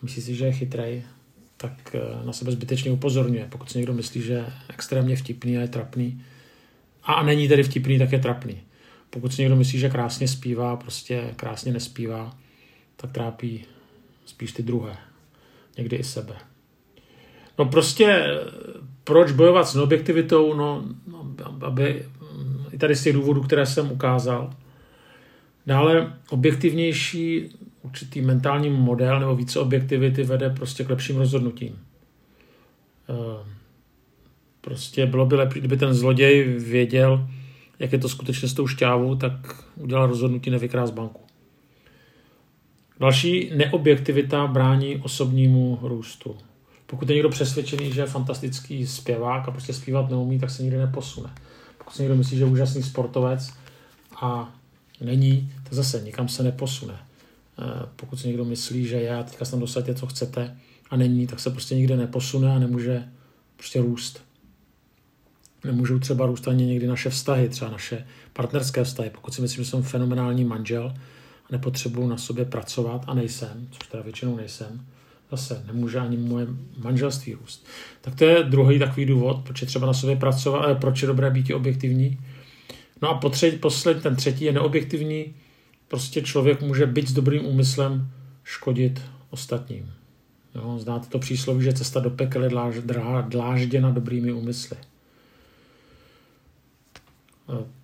myslí 0.02 0.22
si, 0.22 0.34
že 0.34 0.44
je 0.44 0.52
chytrej, 0.52 1.02
tak 1.56 1.94
eh, 1.94 2.26
na 2.26 2.32
sebe 2.32 2.52
zbytečně 2.52 2.90
upozorňuje. 2.90 3.46
Pokud 3.50 3.70
si 3.70 3.78
někdo 3.78 3.94
myslí, 3.94 4.22
že 4.22 4.32
je 4.32 4.46
extrémně 4.68 5.16
vtipný 5.16 5.58
a 5.58 5.60
je 5.60 5.68
trapný, 5.68 6.22
a 7.02 7.22
není 7.22 7.48
tedy 7.48 7.62
vtipný, 7.62 7.98
tak 7.98 8.12
je 8.12 8.18
trapný. 8.18 8.60
Pokud 9.10 9.34
si 9.34 9.42
někdo 9.42 9.56
myslí, 9.56 9.78
že 9.78 9.88
krásně 9.88 10.28
zpívá, 10.28 10.76
prostě 10.76 11.34
krásně 11.36 11.72
nespívá, 11.72 12.36
tak 12.96 13.12
trápí 13.12 13.64
spíš 14.26 14.52
ty 14.52 14.62
druhé. 14.62 14.96
Někdy 15.76 15.96
i 15.96 16.04
sebe. 16.04 16.36
No 17.58 17.64
prostě, 17.64 18.26
proč 19.08 19.32
bojovat 19.32 19.68
s 19.68 19.74
neobjektivitou? 19.74 20.54
No, 20.54 20.84
no 21.06 21.26
aby, 21.60 22.04
i 22.72 22.78
tady 22.78 22.96
z 22.96 23.02
těch 23.02 23.12
důvodů, 23.12 23.42
které 23.42 23.66
jsem 23.66 23.92
ukázal. 23.92 24.50
Dále 25.66 26.12
objektivnější 26.30 27.50
určitý 27.82 28.20
mentální 28.20 28.70
model 28.70 29.20
nebo 29.20 29.36
více 29.36 29.60
objektivity 29.60 30.22
vede 30.22 30.50
prostě 30.50 30.84
k 30.84 30.90
lepším 30.90 31.16
rozhodnutím. 31.16 31.78
Eh, 33.08 33.46
prostě 34.60 35.06
bylo 35.06 35.26
by 35.26 35.36
lepší, 35.36 35.58
kdyby 35.58 35.76
ten 35.76 35.94
zloděj 35.94 36.44
věděl, 36.58 37.28
jak 37.78 37.92
je 37.92 37.98
to 37.98 38.08
skutečně 38.08 38.48
s 38.48 38.54
tou 38.54 38.66
šťávou, 38.66 39.14
tak 39.14 39.64
udělal 39.76 40.06
rozhodnutí 40.06 40.50
nevykrást 40.50 40.94
banku. 40.94 41.20
Další 43.00 43.50
neobjektivita 43.56 44.46
brání 44.46 44.96
osobnímu 44.96 45.78
růstu. 45.82 46.36
Pokud 46.90 47.08
je 47.08 47.14
někdo 47.14 47.28
přesvědčený, 47.28 47.92
že 47.92 48.00
je 48.00 48.06
fantastický 48.06 48.86
zpěvák 48.86 49.48
a 49.48 49.50
prostě 49.50 49.72
zpívat 49.72 50.10
neumí, 50.10 50.38
tak 50.38 50.50
se 50.50 50.62
nikdy 50.62 50.78
neposune. 50.78 51.30
Pokud 51.78 51.94
si 51.94 52.02
někdo 52.02 52.16
myslí, 52.16 52.36
že 52.36 52.42
je 52.42 52.50
úžasný 52.50 52.82
sportovec 52.82 53.50
a 54.22 54.54
není, 55.00 55.52
tak 55.64 55.72
zase 55.72 56.00
nikam 56.00 56.28
se 56.28 56.42
neposune. 56.42 56.94
Eh, 57.58 57.88
pokud 57.96 58.20
si 58.20 58.28
někdo 58.28 58.44
myslí, 58.44 58.86
že 58.86 59.02
já 59.02 59.22
teďka 59.22 59.44
jsem 59.44 59.60
dosadě, 59.60 59.94
co 59.94 60.06
chcete 60.06 60.56
a 60.90 60.96
není, 60.96 61.26
tak 61.26 61.40
se 61.40 61.50
prostě 61.50 61.74
nikde 61.74 61.96
neposune 61.96 62.52
a 62.52 62.58
nemůže 62.58 63.08
prostě 63.56 63.80
růst. 63.80 64.24
Nemůžou 65.64 65.98
třeba 65.98 66.26
růst 66.26 66.48
ani 66.48 66.66
někdy 66.66 66.86
naše 66.86 67.10
vztahy, 67.10 67.48
třeba 67.48 67.70
naše 67.70 68.06
partnerské 68.32 68.84
vztahy. 68.84 69.10
Pokud 69.10 69.34
si 69.34 69.42
myslím, 69.42 69.64
že 69.64 69.70
jsem 69.70 69.82
fenomenální 69.82 70.44
manžel, 70.44 70.94
nepotřebuju 71.50 72.08
na 72.08 72.16
sobě 72.16 72.44
pracovat 72.44 73.04
a 73.06 73.14
nejsem, 73.14 73.68
což 73.70 73.88
teda 73.88 74.02
většinou 74.02 74.36
nejsem, 74.36 74.86
zase 75.30 75.64
nemůže 75.66 75.98
ani 75.98 76.16
moje 76.16 76.46
manželství 76.84 77.34
růst. 77.34 77.66
Tak 78.00 78.14
to 78.14 78.24
je 78.24 78.42
druhý 78.42 78.78
takový 78.78 79.06
důvod, 79.06 79.40
proč 79.44 79.60
je 79.60 79.66
třeba 79.66 79.86
na 79.86 79.94
sobě 79.94 80.16
pracovat, 80.16 80.70
eh, 80.70 80.74
proč 80.74 81.02
je 81.02 81.08
dobré 81.08 81.30
být 81.30 81.50
objektivní. 81.54 82.18
No 83.02 83.08
a 83.08 83.14
potřetí, 83.14 83.58
poslední, 83.58 84.02
ten 84.02 84.16
třetí 84.16 84.44
je 84.44 84.52
neobjektivní. 84.52 85.34
Prostě 85.88 86.22
člověk 86.22 86.62
může 86.62 86.86
být 86.86 87.08
s 87.08 87.12
dobrým 87.12 87.46
úmyslem 87.46 88.10
škodit 88.44 89.02
ostatním. 89.30 89.90
Jo, 90.54 90.78
znáte 90.78 91.08
to 91.08 91.18
přísloví, 91.18 91.64
že 91.64 91.72
cesta 91.72 92.00
do 92.00 92.10
pekel 92.10 92.44
je 92.44 92.50
dlážděna 93.28 93.90
dobrými 93.90 94.32
úmysly. 94.32 94.76
Eh, 97.48 97.78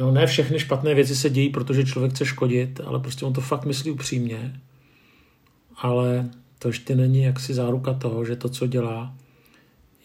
Jo, 0.00 0.10
ne 0.10 0.26
všechny 0.26 0.58
špatné 0.58 0.94
věci 0.94 1.16
se 1.16 1.30
dějí, 1.30 1.48
protože 1.48 1.84
člověk 1.84 2.12
chce 2.12 2.26
škodit, 2.26 2.80
ale 2.84 3.00
prostě 3.00 3.24
on 3.24 3.32
to 3.32 3.40
fakt 3.40 3.64
myslí 3.64 3.90
upřímně. 3.90 4.60
Ale 5.78 6.30
to 6.58 6.68
ještě 6.68 6.96
není 6.96 7.22
jaksi 7.22 7.54
záruka 7.54 7.94
toho, 7.94 8.24
že 8.24 8.36
to, 8.36 8.48
co 8.48 8.66
dělá, 8.66 9.14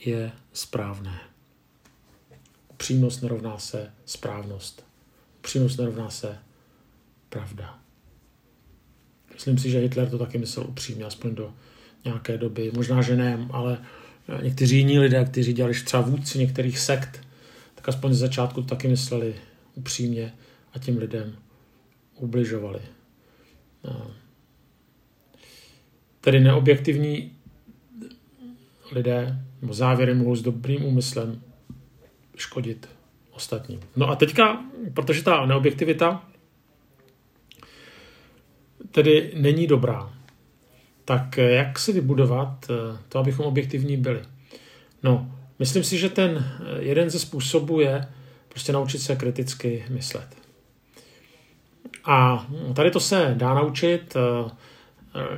je 0.05 0.31
správné. 0.53 1.19
Upřímnost 2.69 3.21
nerovná 3.21 3.57
se 3.57 3.91
správnost. 4.05 4.85
Upřímnost 5.39 5.79
nerovná 5.79 6.09
se 6.09 6.37
pravda. 7.29 7.79
Myslím 9.33 9.57
si, 9.57 9.69
že 9.69 9.79
Hitler 9.79 10.09
to 10.09 10.17
taky 10.17 10.37
myslel 10.37 10.67
upřímně, 10.67 11.05
aspoň 11.05 11.35
do 11.35 11.53
nějaké 12.05 12.37
doby. 12.37 12.71
Možná, 12.75 13.01
že 13.01 13.15
ne, 13.15 13.47
ale 13.51 13.77
někteří 14.41 14.77
jiní 14.77 14.99
lidé, 14.99 15.25
kteří 15.25 15.53
dělali 15.53 15.73
třeba 15.73 16.03
vůdci 16.03 16.39
některých 16.39 16.79
sekt, 16.79 17.21
tak 17.75 17.89
aspoň 17.89 18.13
z 18.13 18.17
začátku 18.17 18.61
to 18.61 18.67
taky 18.67 18.87
mysleli 18.87 19.35
upřímně 19.75 20.33
a 20.73 20.79
těm 20.79 20.97
lidem 20.97 21.35
ubližovali. 22.15 22.81
Tedy 26.23 26.39
neobjektivní 26.39 27.31
lidé 28.91 29.39
nebo 29.61 29.73
závěry 29.73 30.13
mohou 30.13 30.35
s 30.35 30.41
dobrým 30.41 30.85
úmyslem 30.85 31.41
škodit 32.35 32.89
ostatním. 33.31 33.79
No 33.95 34.09
a 34.09 34.15
teďka, 34.15 34.65
protože 34.93 35.23
ta 35.23 35.45
neobjektivita 35.45 36.23
tedy 38.91 39.31
není 39.35 39.67
dobrá, 39.67 40.13
tak 41.05 41.37
jak 41.37 41.79
si 41.79 41.93
vybudovat 41.93 42.71
to, 43.09 43.19
abychom 43.19 43.45
objektivní 43.45 43.97
byli? 43.97 44.21
No, 45.03 45.31
myslím 45.59 45.83
si, 45.83 45.97
že 45.97 46.09
ten 46.09 46.59
jeden 46.79 47.09
ze 47.09 47.19
způsobů 47.19 47.79
je 47.79 48.07
Prostě 48.53 48.73
naučit 48.73 48.99
se 48.99 49.15
kriticky 49.15 49.85
myslet. 49.89 50.27
A 52.05 52.47
tady 52.75 52.91
to 52.91 52.99
se 52.99 53.33
dá 53.37 53.53
naučit. 53.53 54.15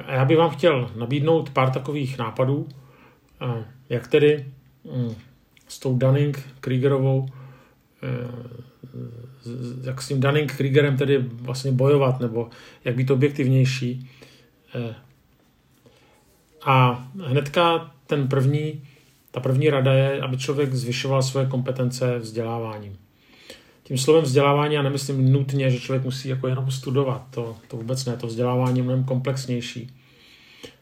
A 0.06 0.14
já 0.14 0.26
bych 0.26 0.38
vám 0.38 0.50
chtěl 0.50 0.92
nabídnout 0.96 1.50
pár 1.50 1.70
takových 1.72 2.18
nápadů, 2.18 2.68
jak 3.90 4.08
tedy 4.08 4.46
hm, 4.86 5.16
s 5.68 5.80
tou 5.80 5.98
Dunning-Kriegerovou 5.98 7.28
jak 9.84 10.02
s 10.02 10.08
tím 10.08 10.22
Dunning-Kriegerem 10.22 10.98
tedy 10.98 11.18
vlastně 11.18 11.72
bojovat, 11.72 12.20
nebo 12.20 12.50
jak 12.86 12.96
být 12.96 13.12
objektivnější. 13.12 14.10
A 16.66 17.08
hnedka 17.26 17.92
ten 18.08 18.28
první, 18.28 18.88
ta 19.32 19.40
první 19.40 19.70
rada 19.70 19.94
je, 19.94 20.22
aby 20.22 20.38
člověk 20.38 20.74
zvyšoval 20.74 21.24
své 21.24 21.46
kompetence 21.46 22.20
vzděláváním. 22.20 22.98
Tím 23.88 23.98
slovem 23.98 24.24
vzdělávání 24.24 24.76
já 24.76 24.82
nemyslím 24.82 25.32
nutně, 25.32 25.70
že 25.70 25.80
člověk 25.80 26.04
musí 26.04 26.30
jako 26.30 26.48
jenom 26.48 26.72
studovat, 26.72 27.28
to, 27.30 27.58
to 27.68 27.78
vůbec 27.78 28.06
ne, 28.06 28.18
to 28.18 28.28
vzdělávání 28.28 28.80
je 28.80 28.84
mnohem 28.84 29.04
komplexnější. 29.04 29.94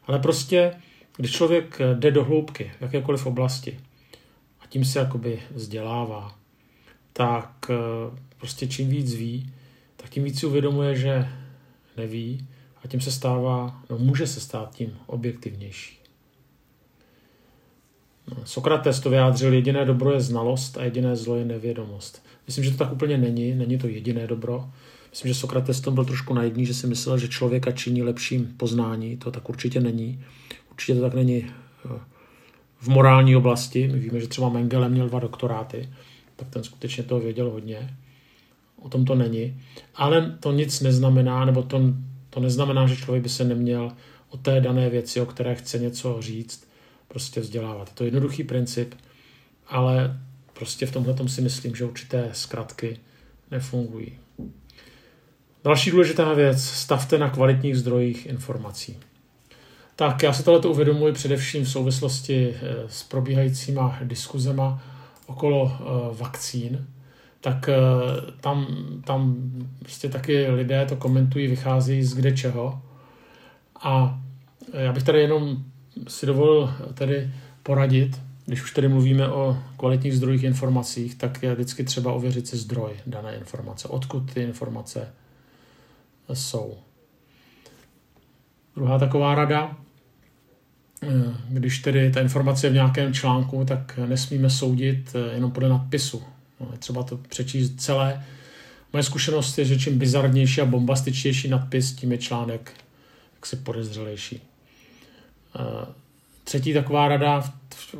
Ale 0.07 0.19
prostě, 0.19 0.73
když 1.17 1.31
člověk 1.31 1.79
jde 1.93 2.11
do 2.11 2.23
hloubky 2.23 2.71
v 2.79 2.81
jakékoliv 2.81 3.25
oblasti 3.25 3.79
a 4.61 4.67
tím 4.69 4.85
se 4.85 4.99
jakoby 4.99 5.39
vzdělává, 5.51 6.35
tak 7.13 7.69
eh, 7.69 7.75
prostě 8.37 8.67
čím 8.67 8.89
víc 8.89 9.13
ví, 9.13 9.53
tak 9.95 10.09
tím 10.09 10.23
víc 10.23 10.39
si 10.39 10.45
uvědomuje, 10.45 10.95
že 10.95 11.27
neví 11.97 12.47
a 12.83 12.87
tím 12.87 13.01
se 13.01 13.11
stává, 13.11 13.81
no 13.89 13.97
může 13.97 14.27
se 14.27 14.39
stát 14.39 14.75
tím 14.75 14.97
objektivnější. 15.05 16.02
Sokrates 18.43 18.99
to 18.99 19.09
vyjádřil, 19.09 19.53
jediné 19.53 19.85
dobro 19.85 20.11
je 20.11 20.21
znalost 20.21 20.77
a 20.77 20.83
jediné 20.83 21.15
zlo 21.15 21.35
je 21.35 21.45
nevědomost. 21.45 22.25
Myslím, 22.47 22.63
že 22.63 22.71
to 22.71 22.77
tak 22.77 22.91
úplně 22.91 23.17
není, 23.17 23.55
není 23.55 23.77
to 23.77 23.87
jediné 23.87 24.27
dobro. 24.27 24.69
Myslím, 25.09 25.29
že 25.29 25.39
Sokrates 25.39 25.81
tom 25.81 25.95
byl 25.95 26.05
trošku 26.05 26.33
najedný, 26.33 26.65
že 26.65 26.73
si 26.73 26.87
myslel, 26.87 27.17
že 27.17 27.27
člověka 27.27 27.71
činí 27.71 28.03
lepším 28.03 28.53
poznání. 28.57 29.17
To 29.17 29.31
tak 29.31 29.49
určitě 29.49 29.81
není. 29.81 30.23
Určitě 30.71 30.95
to 30.95 31.01
tak 31.01 31.13
není 31.13 31.45
eh, 31.45 31.99
v 32.79 32.87
morální 32.87 33.35
oblasti. 33.35 33.87
My 33.87 33.99
víme, 33.99 34.19
že 34.19 34.27
třeba 34.27 34.49
Mengele 34.49 34.89
měl 34.89 35.09
dva 35.09 35.19
doktoráty, 35.19 35.89
tak 36.35 36.49
ten 36.49 36.63
skutečně 36.63 37.03
toho 37.03 37.21
věděl 37.21 37.49
hodně. 37.49 37.97
O 38.81 38.89
tom 38.89 39.05
to 39.05 39.15
není. 39.15 39.61
Ale 39.95 40.37
to 40.39 40.51
nic 40.51 40.81
neznamená, 40.81 41.45
nebo 41.45 41.63
to, 41.63 41.81
to 42.29 42.39
neznamená, 42.39 42.87
že 42.87 42.95
člověk 42.95 43.23
by 43.23 43.29
se 43.29 43.43
neměl 43.43 43.91
o 44.29 44.37
té 44.37 44.61
dané 44.61 44.89
věci, 44.89 45.21
o 45.21 45.25
které 45.25 45.55
chce 45.55 45.79
něco 45.79 46.17
říct, 46.21 46.67
prostě 47.13 47.41
vzdělávat. 47.41 47.87
Je 47.87 47.93
to 47.95 48.03
jednoduchý 48.03 48.43
princip, 48.43 48.95
ale 49.67 50.19
prostě 50.53 50.85
v 50.85 50.91
tomhle 50.91 51.29
si 51.29 51.41
myslím, 51.41 51.75
že 51.75 51.85
určité 51.85 52.29
zkratky 52.31 52.97
nefungují. 53.51 54.17
Další 55.63 55.91
důležitá 55.91 56.33
věc, 56.33 56.63
stavte 56.63 57.17
na 57.17 57.29
kvalitních 57.29 57.77
zdrojích 57.77 58.25
informací. 58.25 58.97
Tak 59.95 60.23
já 60.23 60.33
se 60.33 60.43
tohle 60.43 60.59
uvědomuji 60.59 61.13
především 61.13 61.63
v 61.63 61.69
souvislosti 61.69 62.55
eh, 62.55 62.75
s 62.87 63.03
probíhajícíma 63.03 63.99
diskuzema 64.03 64.83
okolo 65.27 65.71
eh, 65.71 65.83
vakcín, 66.17 66.87
tak 67.41 67.69
eh, 67.69 67.77
tam, 68.41 68.67
tam 69.05 69.35
prostě 69.79 70.09
taky 70.09 70.47
lidé 70.47 70.85
to 70.85 70.95
komentují, 70.95 71.47
vychází 71.47 72.03
z 72.03 72.13
kde 72.13 72.31
čeho. 72.31 72.81
A 73.83 74.19
já 74.73 74.93
bych 74.93 75.03
tady 75.03 75.21
jenom 75.21 75.63
si 76.07 76.25
dovolil 76.25 76.73
tady 76.93 77.31
poradit, 77.63 78.21
když 78.45 78.63
už 78.63 78.71
tady 78.71 78.87
mluvíme 78.87 79.29
o 79.29 79.57
kvalitních 79.77 80.15
zdrojích 80.15 80.43
informacích, 80.43 81.15
tak 81.15 81.43
je 81.43 81.53
vždycky 81.53 81.83
třeba 81.83 82.13
ověřit 82.13 82.47
si 82.47 82.57
zdroj 82.57 82.91
dané 83.07 83.35
informace, 83.35 83.87
odkud 83.87 84.33
ty 84.33 84.41
informace 84.41 85.07
jsou. 86.33 86.77
Druhá 88.75 88.99
taková 88.99 89.35
rada, 89.35 89.77
eh, 91.03 91.07
když 91.49 91.79
tedy 91.79 92.11
ta 92.11 92.21
informace 92.21 92.67
je 92.67 92.71
v 92.71 92.73
nějakém 92.73 93.13
článku, 93.13 93.65
tak 93.65 93.99
nesmíme 94.05 94.49
soudit 94.49 95.15
eh, 95.15 95.33
jenom 95.33 95.51
podle 95.51 95.69
nadpisu. 95.69 96.23
No, 96.59 96.69
je 96.71 96.77
třeba 96.77 97.03
to 97.03 97.17
přečíst 97.17 97.81
celé. 97.81 98.23
Moje 98.93 99.03
zkušenost 99.03 99.57
je, 99.57 99.65
že 99.65 99.79
čím 99.79 99.99
bizarnější 99.99 100.61
a 100.61 100.65
bombastičtější 100.65 101.47
nadpis, 101.47 101.93
tím 101.93 102.11
je 102.11 102.17
článek 102.17 102.71
jaksi 103.35 103.55
podezřelejší. 103.55 104.41
Třetí 106.43 106.73
taková 106.73 107.07
rada 107.07 107.43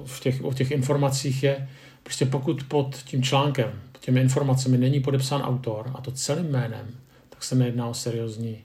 v 0.06 0.20
těch, 0.20 0.44
o 0.44 0.54
těch 0.54 0.72
informacích 0.72 1.44
je, 1.44 1.70
prostě 2.04 2.26
pokud 2.26 2.64
pod 2.64 2.96
tím 2.96 3.24
článkem, 3.24 3.82
pod 3.92 4.02
těmi 4.02 4.22
informacemi 4.22 4.78
není 4.78 5.00
podepsán 5.00 5.42
autor, 5.42 5.92
a 5.96 6.02
to 6.02 6.12
celým 6.12 6.52
jménem, 6.52 6.88
tak 7.30 7.44
se 7.44 7.56
nejedná 7.56 7.88
o 7.88 7.94
seriózní 7.94 8.58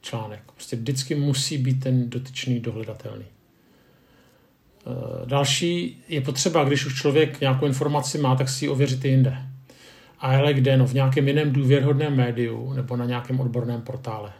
článek. 0.00 0.40
Prostě 0.54 0.76
vždycky 0.76 1.14
musí 1.14 1.58
být 1.58 1.80
ten 1.80 2.10
dotyčný 2.10 2.60
dohledatelný. 2.60 3.24
Eh, 3.24 5.26
další 5.26 6.04
je 6.08 6.20
potřeba, 6.20 6.64
když 6.64 6.86
už 6.86 7.00
člověk 7.00 7.40
nějakou 7.40 7.66
informaci 7.66 8.18
má, 8.18 8.36
tak 8.36 8.48
si 8.48 8.64
ji 8.64 8.68
ověřit 8.68 9.04
i 9.04 9.08
jinde. 9.08 9.38
A 10.20 10.36
ale 10.36 10.54
kde? 10.54 10.76
No 10.76 10.86
v 10.86 10.94
nějakém 10.94 11.28
jiném 11.28 11.52
důvěrhodném 11.52 12.16
médiu 12.16 12.72
nebo 12.72 12.96
na 12.96 13.04
nějakém 13.04 13.40
odborném 13.40 13.82
portále 13.82 14.32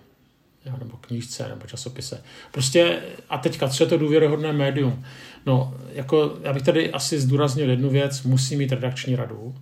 nebo 0.78 0.96
knížce, 0.96 1.48
nebo 1.48 1.66
časopise. 1.66 2.22
Prostě, 2.52 2.98
a 3.28 3.38
teďka, 3.38 3.68
co 3.68 3.84
je 3.84 3.86
to 3.86 3.98
důvěryhodné 3.98 4.52
médium? 4.52 5.04
No, 5.46 5.74
jako, 5.92 6.38
já 6.42 6.52
bych 6.52 6.62
tady 6.62 6.92
asi 6.92 7.20
zdůraznil 7.20 7.70
jednu 7.70 7.90
věc, 7.90 8.22
musí 8.22 8.56
mít 8.56 8.72
redakční 8.72 9.16
radu 9.16 9.54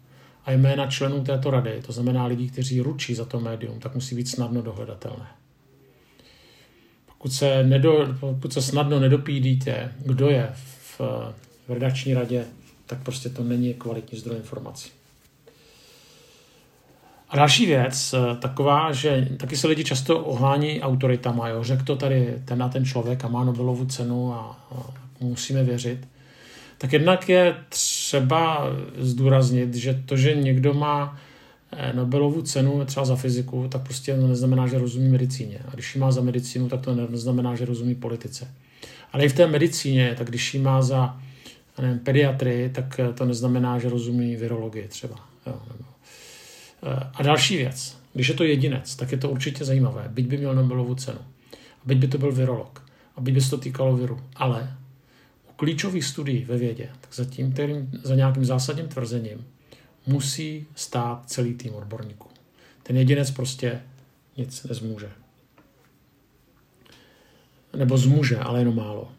a 0.44 0.52
jména 0.52 0.86
členů 0.86 1.24
této 1.24 1.50
rady, 1.50 1.82
to 1.86 1.92
znamená 1.92 2.26
lidí, 2.26 2.50
kteří 2.50 2.80
ručí 2.80 3.14
za 3.14 3.24
to 3.24 3.40
médium, 3.40 3.80
tak 3.80 3.94
musí 3.94 4.14
být 4.14 4.28
snadno 4.28 4.62
dohledatelné. 4.62 5.26
Pokud 7.06 7.32
se, 7.32 7.64
nedo, 7.64 8.14
pokud 8.20 8.52
se 8.52 8.62
snadno 8.62 9.00
nedopídíte, 9.00 9.92
kdo 10.04 10.30
je 10.30 10.52
v, 10.54 11.00
v 11.68 11.72
redakční 11.72 12.14
radě, 12.14 12.44
tak 12.86 13.02
prostě 13.02 13.28
to 13.28 13.44
není 13.44 13.74
kvalitní 13.74 14.18
zdroj 14.18 14.36
informací. 14.36 14.90
A 17.28 17.36
další 17.36 17.66
věc, 17.66 18.14
eh, 18.14 18.36
taková, 18.36 18.92
že 18.92 19.28
taky 19.36 19.56
se 19.56 19.68
lidi 19.68 19.84
často 19.84 20.20
ohání 20.20 20.80
autoritama, 20.80 21.48
jo. 21.48 21.64
řekl 21.64 21.84
to 21.84 21.96
tady 21.96 22.34
ten 22.44 22.62
a 22.62 22.68
ten 22.68 22.84
člověk 22.84 23.24
a 23.24 23.28
má 23.28 23.44
Nobelovu 23.44 23.86
cenu 23.86 24.34
a, 24.34 24.58
a 24.70 24.76
musíme 25.20 25.64
věřit. 25.64 26.08
Tak 26.78 26.92
jednak 26.92 27.28
je 27.28 27.56
třeba 27.68 28.66
zdůraznit, 28.98 29.74
že 29.74 30.02
to, 30.06 30.16
že 30.16 30.34
někdo 30.34 30.74
má 30.74 31.18
eh, 31.72 31.92
Nobelovu 31.92 32.42
cenu 32.42 32.84
třeba 32.84 33.06
za 33.06 33.16
fyziku, 33.16 33.68
tak 33.68 33.82
prostě 33.82 34.16
neznamená, 34.16 34.66
že 34.66 34.78
rozumí 34.78 35.08
medicíně. 35.08 35.58
A 35.68 35.74
když 35.74 35.94
ji 35.94 36.00
má 36.00 36.10
za 36.10 36.20
medicínu, 36.20 36.68
tak 36.68 36.80
to 36.80 36.94
neznamená, 36.94 37.54
že 37.54 37.64
rozumí 37.64 37.94
politice. 37.94 38.48
Ale 39.12 39.24
i 39.24 39.28
v 39.28 39.34
té 39.34 39.46
medicíně, 39.46 40.14
tak 40.18 40.28
když 40.28 40.54
ji 40.54 40.60
má 40.60 40.82
za 40.82 41.16
nevím, 41.82 41.98
pediatrii, 41.98 42.68
tak 42.68 43.00
to 43.14 43.24
neznamená, 43.24 43.78
že 43.78 43.88
rozumí 43.88 44.36
virologii 44.36 44.88
třeba. 44.88 45.16
Jo, 45.46 45.60
nebo 45.68 45.95
a 47.14 47.22
další 47.22 47.56
věc, 47.56 47.98
když 48.12 48.28
je 48.28 48.34
to 48.34 48.44
jedinec, 48.44 48.96
tak 48.96 49.12
je 49.12 49.18
to 49.18 49.30
určitě 49.30 49.64
zajímavé, 49.64 50.04
byť 50.08 50.26
by 50.26 50.36
měl 50.38 50.54
Nobelovu 50.54 50.94
cenu, 50.94 51.18
a 51.52 51.82
byť 51.84 51.98
by 51.98 52.08
to 52.08 52.18
byl 52.18 52.32
virolog, 52.32 52.86
a 53.16 53.20
byť 53.20 53.34
by 53.34 53.40
se 53.40 53.50
to 53.50 53.58
týkalo 53.58 53.96
viru, 53.96 54.20
ale 54.36 54.76
u 55.50 55.52
klíčových 55.56 56.04
studií 56.04 56.44
ve 56.44 56.58
vědě, 56.58 56.90
tak 57.00 57.14
za, 57.14 57.24
tím, 57.24 57.52
kterým, 57.52 57.90
za 58.02 58.14
nějakým 58.14 58.44
zásadním 58.44 58.88
tvrzením 58.88 59.46
musí 60.06 60.66
stát 60.74 61.22
celý 61.26 61.54
tým 61.54 61.74
odborníků. 61.74 62.28
Ten 62.82 62.96
jedinec 62.96 63.30
prostě 63.30 63.82
nic 64.36 64.64
nezmůže. 64.64 65.10
Nebo 67.76 67.98
zmůže, 67.98 68.38
ale 68.38 68.58
jenom 68.58 68.76
málo. 68.76 69.12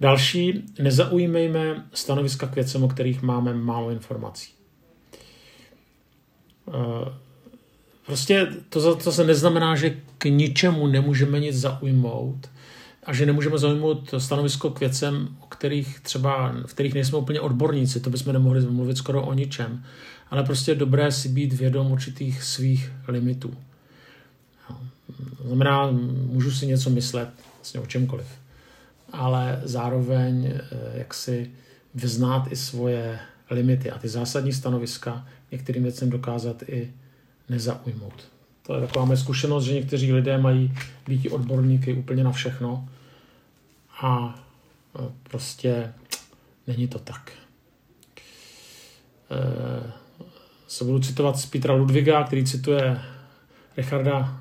Další, 0.00 0.64
nezaujímejme 0.78 1.88
stanoviska 1.92 2.46
k 2.46 2.54
věcem, 2.54 2.84
o 2.84 2.88
kterých 2.88 3.22
máme 3.22 3.54
málo 3.54 3.90
informací. 3.90 4.55
Eh, 6.68 7.12
prostě 8.06 8.48
to, 8.68 8.96
to 8.96 9.12
se 9.12 9.24
neznamená, 9.24 9.76
že 9.76 9.96
k 10.18 10.24
ničemu 10.24 10.86
nemůžeme 10.86 11.40
nic 11.40 11.56
zaujmout 11.56 12.48
a 13.06 13.12
že 13.12 13.26
nemůžeme 13.26 13.58
zaujmout 13.58 14.14
stanovisko 14.18 14.70
k 14.70 14.80
věcem, 14.80 15.28
o 15.40 15.46
kterých 15.46 16.00
třeba, 16.00 16.54
v 16.66 16.74
kterých 16.74 16.94
nejsme 16.94 17.18
úplně 17.18 17.40
odborníci, 17.40 18.00
to 18.00 18.10
bychom 18.10 18.32
nemohli 18.32 18.60
mluvit 18.60 18.98
skoro 18.98 19.22
o 19.22 19.34
ničem, 19.34 19.84
ale 20.30 20.44
prostě 20.44 20.70
je 20.70 20.74
dobré 20.74 21.12
si 21.12 21.28
být 21.28 21.52
vědom 21.52 21.92
určitých 21.92 22.42
svých 22.42 22.92
limitů. 23.08 23.54
To 25.36 25.46
znamená, 25.46 25.90
můžu 26.30 26.50
si 26.50 26.66
něco 26.66 26.90
myslet 26.90 27.28
vlastně 27.56 27.80
o 27.80 27.86
čemkoliv, 27.86 28.26
ale 29.12 29.60
zároveň 29.64 30.46
eh, 30.46 30.60
jak 30.94 31.14
si 31.14 31.50
vyznát 31.94 32.52
i 32.52 32.56
svoje 32.56 33.18
limity 33.50 33.90
a 33.90 33.98
ty 33.98 34.08
zásadní 34.08 34.52
stanoviska 34.52 35.26
některým 35.52 35.82
věcem 35.82 36.10
dokázat 36.10 36.62
i 36.68 36.92
nezaujmout. 37.48 38.28
To 38.62 38.74
je 38.74 38.80
taková 38.80 39.04
moje 39.04 39.16
zkušenost, 39.16 39.64
že 39.64 39.74
někteří 39.74 40.12
lidé 40.12 40.38
mají 40.38 40.74
být 41.06 41.28
odborníky 41.28 41.92
úplně 41.92 42.24
na 42.24 42.32
všechno 42.32 42.88
a 44.02 44.34
e, 44.98 45.12
prostě 45.30 45.92
není 46.66 46.88
to 46.88 46.98
tak. 46.98 47.32
E, 49.30 49.92
se 50.68 50.84
budu 50.84 50.98
citovat 50.98 51.38
z 51.38 51.46
Petra 51.46 51.74
Ludviga, 51.74 52.24
který 52.24 52.44
cituje 52.44 53.00
Richarda 53.76 54.40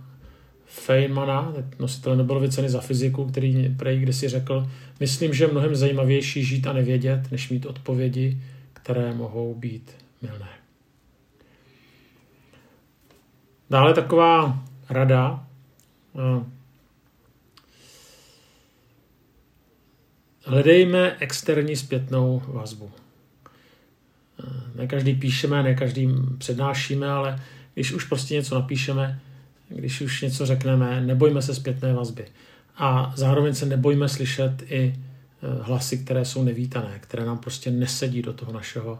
Feynmana, 0.65 1.54
nositele 1.80 2.15
Nobelovy 2.15 2.52
ceny 2.52 2.70
za 2.70 2.82
fyziku, 2.82 3.26
který 3.26 3.76
prej 3.78 4.00
kdysi 4.00 4.30
řekl, 4.30 4.70
myslím, 5.00 5.34
že 5.34 5.44
je 5.44 5.52
mnohem 5.52 5.76
zajímavější 5.76 6.44
žít 6.44 6.68
a 6.68 6.74
nevědět, 6.74 7.32
než 7.32 7.50
mít 7.50 7.65
odpovědi, 7.65 8.41
které 8.74 9.13
mohou 9.13 9.56
být 9.56 9.91
milné. 10.22 10.64
Dále 13.69 13.93
taková 13.93 14.63
rada. 14.89 15.47
Eh, 16.15 16.45
hledejme 20.45 21.15
externí 21.19 21.75
zpětnou 21.75 22.41
vazbu. 22.47 22.91
Ne 24.75 24.88
každý 24.88 25.15
píšeme, 25.15 25.63
ne 25.63 25.75
každý 25.75 26.10
přednášíme, 26.38 27.10
ale 27.10 27.41
když 27.73 27.91
už 27.91 28.04
prostě 28.04 28.34
něco 28.34 28.56
napíšeme, 28.56 29.19
když 29.69 30.01
už 30.01 30.21
něco 30.21 30.45
řekneme, 30.45 31.01
nebojme 31.01 31.41
se 31.41 31.56
zpětné 31.56 31.93
vazby. 31.93 32.25
A 32.78 33.13
zároveň 33.15 33.56
se 33.56 33.65
nebojme 33.65 34.10
slyšet 34.10 34.63
i 34.67 34.82
e, 34.82 34.95
hlasy, 35.63 35.97
které 35.97 36.25
jsou 36.25 36.43
nevítané, 36.43 36.99
které 36.99 37.25
nám 37.25 37.38
prostě 37.38 37.71
nesedí 37.71 38.21
do 38.21 38.34
toho 38.34 38.54
našeho, 38.54 38.99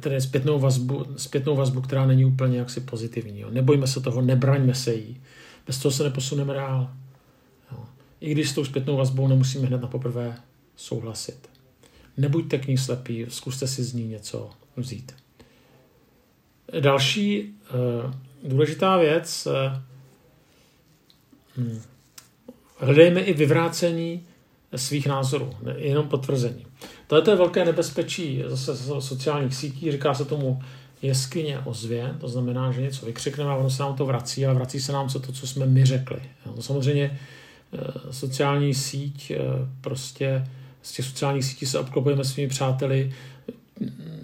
tedy 0.00 0.20
zpětnou 0.20 0.58
vazbu, 0.58 1.06
zpětnou 1.16 1.56
vazbu, 1.56 1.80
která 1.80 2.06
není 2.06 2.24
úplně 2.24 2.58
jaksi 2.58 2.80
pozitivní. 2.80 3.40
Jo. 3.40 3.50
Nebojme 3.50 3.86
se 3.86 4.00
toho, 4.00 4.22
nebraňme 4.22 4.74
se 4.74 4.94
jí. 4.94 5.20
Bez 5.66 5.78
toho 5.78 5.92
se 5.92 6.04
neposuneme 6.04 6.54
dál. 6.54 6.90
Jo. 7.72 7.84
I 8.20 8.30
když 8.30 8.50
s 8.50 8.54
tou 8.54 8.64
zpětnou 8.64 8.96
vazbou 8.96 9.28
nemusíme 9.28 9.66
hned 9.66 9.82
na 9.82 9.88
poprvé 9.88 10.36
souhlasit. 10.76 11.48
Nebuďte 12.16 12.58
k 12.58 12.66
ní 12.66 12.78
slepí, 12.78 13.26
zkuste 13.28 13.66
si 13.66 13.84
z 13.84 13.92
ní 13.92 14.08
něco 14.08 14.50
vzít. 14.76 15.14
Další 16.80 17.42
uh, 17.44 18.14
důležitá 18.50 18.96
věc, 18.96 19.48
uh, 21.56 21.64
hledejme 22.76 23.20
i 23.20 23.32
vyvrácení 23.32 24.26
svých 24.76 25.06
názorů, 25.06 25.56
jenom 25.76 26.08
potvrzení. 26.08 26.66
Tohle 27.10 27.32
je 27.32 27.36
velké 27.36 27.64
nebezpečí 27.64 28.42
zase 28.46 28.76
sociálních 29.00 29.54
sítí, 29.54 29.92
říká 29.92 30.14
se 30.14 30.24
tomu 30.24 30.62
jeskyně 31.02 31.58
ozvě, 31.58 32.14
to 32.20 32.28
znamená, 32.28 32.72
že 32.72 32.82
něco 32.82 33.06
vykřikneme 33.06 33.50
a 33.50 33.54
ono 33.54 33.70
se 33.70 33.82
nám 33.82 33.96
to 33.96 34.06
vrací, 34.06 34.46
ale 34.46 34.54
vrací 34.54 34.80
se 34.80 34.92
nám 34.92 35.08
co 35.08 35.20
to, 35.20 35.32
co 35.32 35.46
jsme 35.46 35.66
my 35.66 35.84
řekli. 35.84 36.20
No, 36.46 36.62
samozřejmě 36.62 37.18
eh, 37.72 37.78
sociální 38.10 38.74
síť 38.74 39.32
prostě 39.80 40.46
z 40.82 40.92
těch 40.92 41.06
sociálních 41.06 41.44
sítí 41.44 41.66
se 41.66 41.78
obklopujeme 41.78 42.24
svými 42.24 42.48
přáteli, 42.48 43.12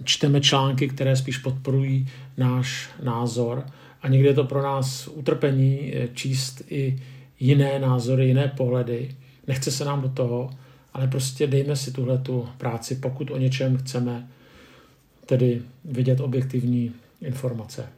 čteme 0.04 0.40
články, 0.40 0.88
které 0.88 1.16
spíš 1.16 1.38
podporují 1.38 2.08
náš 2.36 2.88
názor 3.02 3.66
a 4.02 4.08
někdy 4.08 4.28
je 4.28 4.34
to 4.34 4.44
pro 4.44 4.62
nás 4.62 5.08
utrpení 5.08 5.92
eh, 5.94 6.08
číst 6.14 6.62
i 6.70 7.02
jiné 7.40 7.78
názory, 7.78 8.26
jiné 8.26 8.52
pohledy. 8.56 9.16
Nechce 9.46 9.70
se 9.70 9.84
nám 9.84 10.02
do 10.02 10.08
toho, 10.08 10.50
ale 10.96 11.08
prostě 11.08 11.46
dejme 11.46 11.76
si 11.76 11.92
tuhle 11.92 12.18
tu 12.18 12.48
práci, 12.58 12.94
pokud 12.94 13.30
o 13.30 13.38
něčem 13.38 13.76
chceme 13.76 14.28
tedy 15.26 15.62
vidět 15.84 16.20
objektivní 16.20 16.92
informace. 17.20 17.88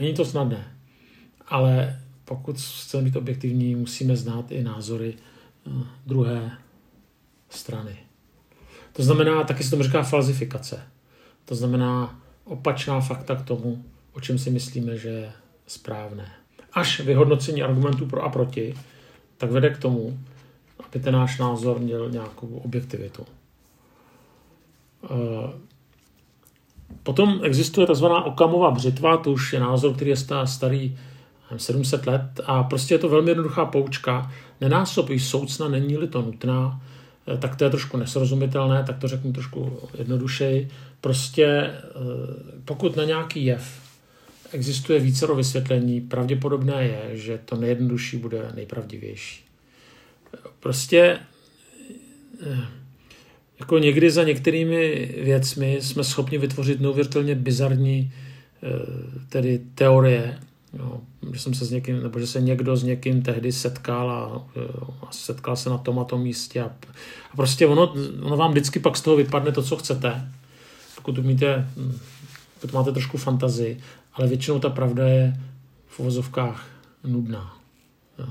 Není 0.00 0.14
to 0.14 0.24
snadné, 0.24 0.72
ale 1.46 2.00
pokud 2.24 2.56
chceme 2.60 3.02
být 3.02 3.16
objektivní, 3.16 3.74
musíme 3.74 4.16
znát 4.16 4.52
i 4.52 4.62
názory 4.62 5.14
Eh, 5.68 5.84
druhé 6.06 6.50
strany. 7.50 7.96
To 8.92 9.02
znamená, 9.02 9.44
taky 9.44 9.64
se 9.64 9.70
tomu 9.70 9.82
říká 9.82 10.02
falzifikace. 10.02 10.82
To 11.44 11.54
znamená 11.54 12.20
opačná 12.44 13.00
fakta 13.00 13.36
k 13.36 13.44
tomu, 13.44 13.84
o 14.12 14.20
čem 14.20 14.38
si 14.38 14.50
myslíme, 14.50 14.98
že 14.98 15.08
je 15.08 15.32
správné. 15.66 16.32
Až 16.72 17.00
vyhodnocení 17.00 17.62
argumentů 17.62 18.06
pro 18.06 18.22
a 18.22 18.28
proti, 18.28 18.74
tak 19.36 19.50
vede 19.50 19.70
k 19.70 19.78
tomu, 19.78 20.18
aby 20.90 21.00
ten 21.04 21.14
náš 21.14 21.38
názor 21.38 21.78
měl 21.78 22.10
nějakou 22.10 22.46
objektivitu. 22.46 23.26
Eh, 25.04 25.52
potom 27.02 27.40
existuje 27.42 27.86
tzv. 27.86 28.04
okamová 28.04 28.70
břitva, 28.70 29.16
to 29.16 29.32
už 29.32 29.52
je 29.52 29.60
názor, 29.60 29.94
který 29.94 30.10
je 30.10 30.16
starý 30.44 30.98
700 31.56 32.06
let 32.06 32.40
a 32.44 32.62
prostě 32.62 32.94
je 32.94 32.98
to 32.98 33.08
velmi 33.08 33.30
jednoduchá 33.30 33.64
poučka. 33.64 34.32
Nenásobí 34.60 35.20
soucna, 35.20 35.68
není-li 35.68 36.08
to 36.08 36.22
nutná, 36.22 36.82
eh, 37.26 37.36
tak 37.36 37.56
to 37.56 37.64
je 37.64 37.70
trošku 37.70 37.96
nesrozumitelné, 37.96 38.84
tak 38.84 38.98
to 38.98 39.08
řeknu 39.08 39.32
trošku 39.32 39.78
jednodušeji. 39.98 40.68
Prostě 41.00 41.44
eh, 41.46 41.74
pokud 42.64 42.96
na 42.96 43.04
nějaký 43.04 43.44
jev 43.44 43.88
existuje 44.52 45.00
více 45.00 45.34
vysvětlení, 45.34 46.00
pravděpodobné 46.00 46.84
je, 46.84 47.16
že 47.16 47.40
to 47.44 47.56
nejjednodušší 47.56 48.16
bude 48.16 48.52
nejpravdivější. 48.54 49.47
Prostě 50.68 51.18
eh, 52.46 52.66
jako 53.58 53.78
někdy 53.78 54.10
za 54.10 54.24
některými 54.24 55.14
věcmi 55.22 55.78
jsme 55.80 56.04
schopni 56.04 56.38
vytvořit 56.38 56.80
neuvěřitelně 56.80 57.34
bizarní 57.34 58.12
tedy 59.28 59.60
teorie, 59.74 60.38
Jo, 60.72 61.00
že 61.32 61.40
jsem 61.40 61.54
se 61.54 61.64
s 61.64 61.70
někým, 61.70 62.02
nebo 62.02 62.20
že 62.20 62.26
se 62.26 62.40
někdo 62.40 62.76
s 62.76 62.82
někým 62.82 63.22
tehdy 63.22 63.52
setkal 63.52 64.10
a, 64.10 64.46
a 65.08 65.12
setkal 65.12 65.56
se 65.56 65.70
na 65.70 65.78
tom 65.78 65.98
a 65.98 66.04
tom 66.04 66.22
místě 66.22 66.62
a, 66.62 66.70
a 67.32 67.36
prostě 67.36 67.66
ono, 67.66 67.94
ono 68.22 68.36
vám 68.36 68.50
vždycky 68.50 68.80
pak 68.80 68.96
z 68.96 69.00
toho 69.00 69.16
vypadne 69.16 69.52
to, 69.52 69.62
co 69.62 69.76
chcete, 69.76 70.32
pokud 70.94 71.18
umíte, 71.18 71.70
pokud 72.54 72.72
máte 72.72 72.92
trošku 72.92 73.18
fantazii, 73.18 73.80
ale 74.12 74.28
většinou 74.28 74.58
ta 74.58 74.70
pravda 74.70 75.08
je 75.08 75.40
v 75.86 76.00
uvozovkách 76.00 76.66
nudná. 77.04 77.56
Jo. 78.18 78.26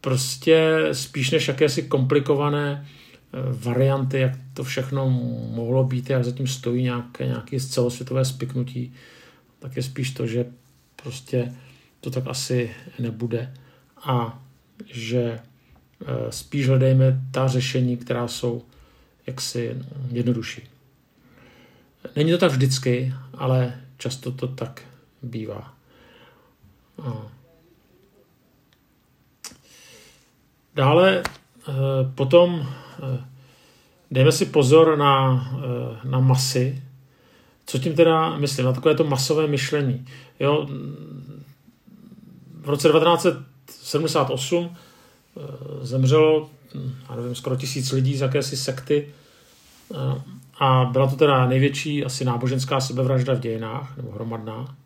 Prostě 0.00 0.88
spíš 0.92 1.30
než 1.30 1.48
jakési 1.48 1.82
komplikované 1.82 2.86
eh, 2.86 3.38
varianty, 3.52 4.20
jak 4.20 4.32
to 4.54 4.64
všechno 4.64 5.10
mohlo 5.54 5.84
být, 5.84 6.10
jak 6.10 6.24
zatím 6.24 6.46
stojí 6.46 6.82
nějaké, 6.82 7.26
nějaké 7.26 7.60
celosvětové 7.60 8.24
spiknutí, 8.24 8.94
tak 9.58 9.76
je 9.76 9.82
spíš 9.82 10.10
to, 10.10 10.26
že 10.26 10.46
prostě 11.02 11.52
to 12.00 12.10
tak 12.10 12.26
asi 12.26 12.70
nebude 12.98 13.54
a 14.02 14.42
že 14.86 15.22
eh, 15.22 16.32
spíš 16.32 16.68
hledejme 16.68 17.20
ta 17.30 17.48
řešení, 17.48 17.96
která 17.96 18.28
jsou 18.28 18.62
jaksi 19.26 19.76
jednodušší. 20.12 20.62
Není 22.16 22.30
to 22.30 22.38
tak 22.38 22.52
vždycky, 22.52 23.14
ale 23.34 23.80
často 23.98 24.32
to 24.32 24.48
tak 24.48 24.82
bývá. 25.22 25.74
Dále 30.74 31.22
eh, 31.22 31.72
potom 32.14 32.66
eh, 33.02 33.24
dejme 34.10 34.32
si 34.32 34.46
pozor 34.46 34.98
na, 34.98 35.44
na 36.04 36.20
masy, 36.20 36.82
co 37.70 37.78
tím 37.78 37.94
teda 37.94 38.36
myslím? 38.36 38.66
Na 38.66 38.72
takové 38.72 38.94
to 38.94 39.04
masové 39.04 39.46
myšlení. 39.46 40.06
Jo? 40.40 40.68
V 42.60 42.68
roce 42.68 42.88
1978 42.88 44.70
eh, 44.70 45.40
zemřelo, 45.86 46.50
já 47.10 47.16
nevím, 47.16 47.34
skoro 47.34 47.56
tisíc 47.56 47.92
lidí 47.92 48.16
z 48.16 48.20
jakési 48.20 48.56
sekty 48.56 49.08
eh, 49.94 50.22
a 50.58 50.84
byla 50.84 51.06
to 51.10 51.16
teda 51.16 51.46
největší 51.46 52.04
asi 52.04 52.24
náboženská 52.24 52.80
sebevražda 52.80 53.34
v 53.34 53.40
dějinách, 53.40 53.96
nebo 53.96 54.10
hromadná. 54.10 54.76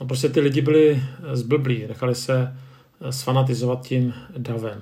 A 0.00 0.04
prostě 0.04 0.28
ty 0.28 0.40
lidi 0.40 0.60
byli 0.60 1.02
zblblí, 1.32 1.86
nechali 1.88 2.14
se 2.14 2.58
sfanatizovat 3.10 3.86
tím 3.86 4.14
davem. 4.38 4.80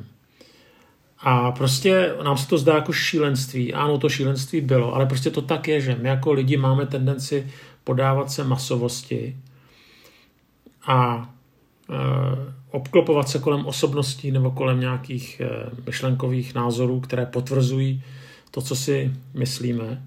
A 1.22 1.52
prostě 1.52 2.14
nám 2.24 2.36
se 2.36 2.48
to 2.48 2.58
zdá 2.58 2.74
jako 2.74 2.92
šílenství. 2.92 3.74
Ano, 3.74 3.98
to 3.98 4.08
šílenství 4.08 4.60
bylo, 4.60 4.94
ale 4.94 5.06
prostě 5.06 5.30
to 5.30 5.42
tak 5.42 5.68
je, 5.68 5.80
že 5.80 5.98
my 6.02 6.08
jako 6.08 6.32
lidi 6.32 6.56
máme 6.56 6.86
tendenci 6.86 7.46
podávat 7.84 8.30
se 8.30 8.44
masovosti 8.44 9.36
a 10.86 11.30
e, 11.90 11.94
obklopovat 12.70 13.28
se 13.28 13.38
kolem 13.38 13.66
osobností 13.66 14.30
nebo 14.30 14.50
kolem 14.50 14.80
nějakých 14.80 15.40
e, 15.40 15.46
myšlenkových 15.86 16.54
názorů, 16.54 17.00
které 17.00 17.26
potvrzují 17.26 18.02
to, 18.50 18.62
co 18.62 18.76
si 18.76 19.12
myslíme 19.34 20.06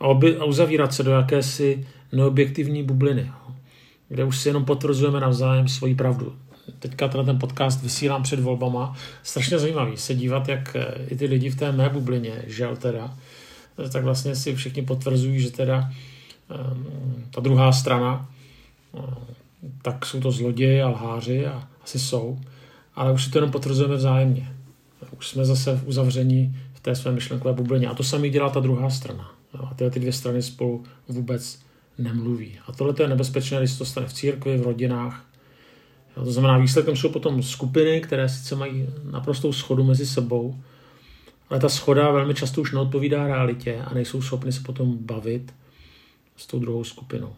a, 0.00 0.04
oby, 0.06 0.36
a 0.36 0.44
uzavírat 0.44 0.94
se 0.94 1.02
do 1.02 1.10
jakési 1.10 1.86
neobjektivní 2.12 2.82
bubliny, 2.82 3.32
kde 4.08 4.24
už 4.24 4.38
si 4.38 4.48
jenom 4.48 4.64
potvrzujeme 4.64 5.20
navzájem 5.20 5.68
svoji 5.68 5.94
pravdu 5.94 6.36
teďka 6.78 7.08
teda 7.08 7.24
ten 7.24 7.38
podcast 7.38 7.82
vysílám 7.82 8.22
před 8.22 8.40
volbama, 8.40 8.96
strašně 9.22 9.58
zajímavý 9.58 9.96
se 9.96 10.14
dívat, 10.14 10.48
jak 10.48 10.76
eh, 10.76 10.94
i 11.08 11.16
ty 11.16 11.26
lidi 11.26 11.50
v 11.50 11.56
té 11.56 11.72
mé 11.72 11.88
bublině, 11.88 12.44
žel 12.46 12.76
teda, 12.76 13.16
eh, 13.84 13.88
tak 13.88 14.04
vlastně 14.04 14.36
si 14.36 14.54
všichni 14.54 14.82
potvrzují, 14.82 15.40
že 15.40 15.50
teda 15.50 15.90
ehm, 16.50 16.86
ta 17.30 17.40
druhá 17.40 17.72
strana, 17.72 18.28
eh, 18.98 19.00
tak 19.82 20.06
jsou 20.06 20.20
to 20.20 20.30
zloději 20.30 20.82
a 20.82 20.88
lháři 20.88 21.46
a 21.46 21.68
asi 21.84 21.98
jsou, 21.98 22.38
ale 22.94 23.12
už 23.12 23.24
si 23.24 23.30
to 23.30 23.38
jenom 23.38 23.50
potvrzujeme 23.50 23.96
vzájemně. 23.96 24.52
Už 25.18 25.28
jsme 25.28 25.44
zase 25.44 25.76
v 25.76 25.88
uzavření 25.88 26.56
v 26.74 26.80
té 26.80 26.94
své 26.94 27.12
myšlenkové 27.12 27.54
bublině. 27.54 27.88
A 27.88 27.94
to 27.94 28.04
samý 28.04 28.30
dělá 28.30 28.50
ta 28.50 28.60
druhá 28.60 28.90
strana. 28.90 29.30
A 29.58 29.74
tyhle 29.74 29.90
ty 29.90 30.00
dvě 30.00 30.12
strany 30.12 30.42
spolu 30.42 30.84
vůbec 31.08 31.58
nemluví. 31.98 32.58
A 32.66 32.72
tohle 32.72 32.94
je 33.00 33.08
nebezpečné, 33.08 33.58
když 33.58 33.70
se 33.70 33.78
to 33.78 33.84
stane 33.84 34.06
v 34.06 34.12
církvi, 34.12 34.56
v 34.56 34.62
rodinách, 34.62 35.24
to 36.24 36.32
znamená, 36.32 36.58
výsledkem 36.58 36.96
jsou 36.96 37.08
potom 37.08 37.42
skupiny, 37.42 38.00
které 38.00 38.28
sice 38.28 38.56
mají 38.56 38.86
naprostou 39.10 39.52
schodu 39.52 39.84
mezi 39.84 40.06
sebou, 40.06 40.56
ale 41.50 41.60
ta 41.60 41.68
schoda 41.68 42.10
velmi 42.10 42.34
často 42.34 42.60
už 42.60 42.72
neodpovídá 42.72 43.26
realitě 43.26 43.82
a 43.84 43.94
nejsou 43.94 44.22
schopni 44.22 44.52
se 44.52 44.60
potom 44.60 44.96
bavit 45.00 45.54
s 46.36 46.46
tou 46.46 46.58
druhou 46.58 46.84
skupinou. 46.84 47.32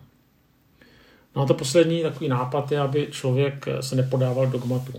No 1.36 1.42
a 1.42 1.46
to 1.46 1.54
poslední 1.54 2.02
takový 2.02 2.28
nápad 2.28 2.72
je, 2.72 2.80
aby 2.80 3.08
člověk 3.10 3.66
se 3.80 3.96
nepodával 3.96 4.46
dogmatu. 4.46 4.92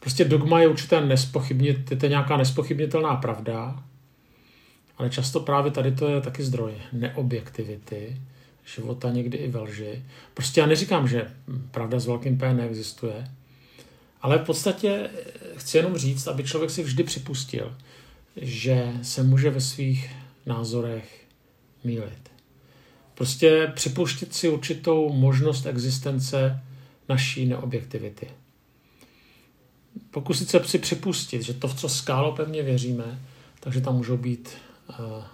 Prostě 0.00 0.24
dogma 0.24 0.60
je 0.60 0.68
určitě 0.68 1.00
nespochybnit, 1.00 1.90
je 1.90 1.96
to 1.96 2.06
nějaká 2.06 2.36
nespochybnitelná 2.36 3.16
pravda, 3.16 3.82
ale 4.98 5.10
často 5.10 5.40
právě 5.40 5.72
tady 5.72 5.92
to 5.92 6.08
je 6.08 6.20
taky 6.20 6.42
zdroj 6.42 6.72
neobjektivity, 6.92 8.20
života 8.64 9.10
někdy 9.10 9.38
i 9.38 9.48
ve 9.48 9.60
lži. 9.60 10.04
Prostě 10.34 10.60
já 10.60 10.66
neříkám, 10.66 11.08
že 11.08 11.30
pravda 11.70 12.00
s 12.00 12.06
velkým 12.06 12.38
P 12.38 12.54
neexistuje, 12.54 13.28
ale 14.22 14.38
v 14.38 14.44
podstatě 14.44 15.10
chci 15.56 15.76
jenom 15.76 15.96
říct, 15.98 16.26
aby 16.26 16.44
člověk 16.44 16.70
si 16.70 16.82
vždy 16.82 17.04
připustil, 17.04 17.76
že 18.36 18.92
se 19.02 19.22
může 19.22 19.50
ve 19.50 19.60
svých 19.60 20.10
názorech 20.46 21.24
mílit. 21.84 22.30
Prostě 23.14 23.72
připuštit 23.74 24.34
si 24.34 24.48
určitou 24.48 25.12
možnost 25.12 25.66
existence 25.66 26.60
naší 27.08 27.46
neobjektivity. 27.46 28.28
Pokusit 30.10 30.50
se 30.50 30.64
si 30.64 30.78
připustit, 30.78 31.42
že 31.42 31.54
to, 31.54 31.68
v 31.68 31.74
co 31.74 31.88
skálo 31.88 32.32
pevně 32.32 32.62
věříme, 32.62 33.20
takže 33.60 33.80
tam 33.80 33.96
můžou 33.96 34.16
být 34.16 34.50
uh, 34.88 35.24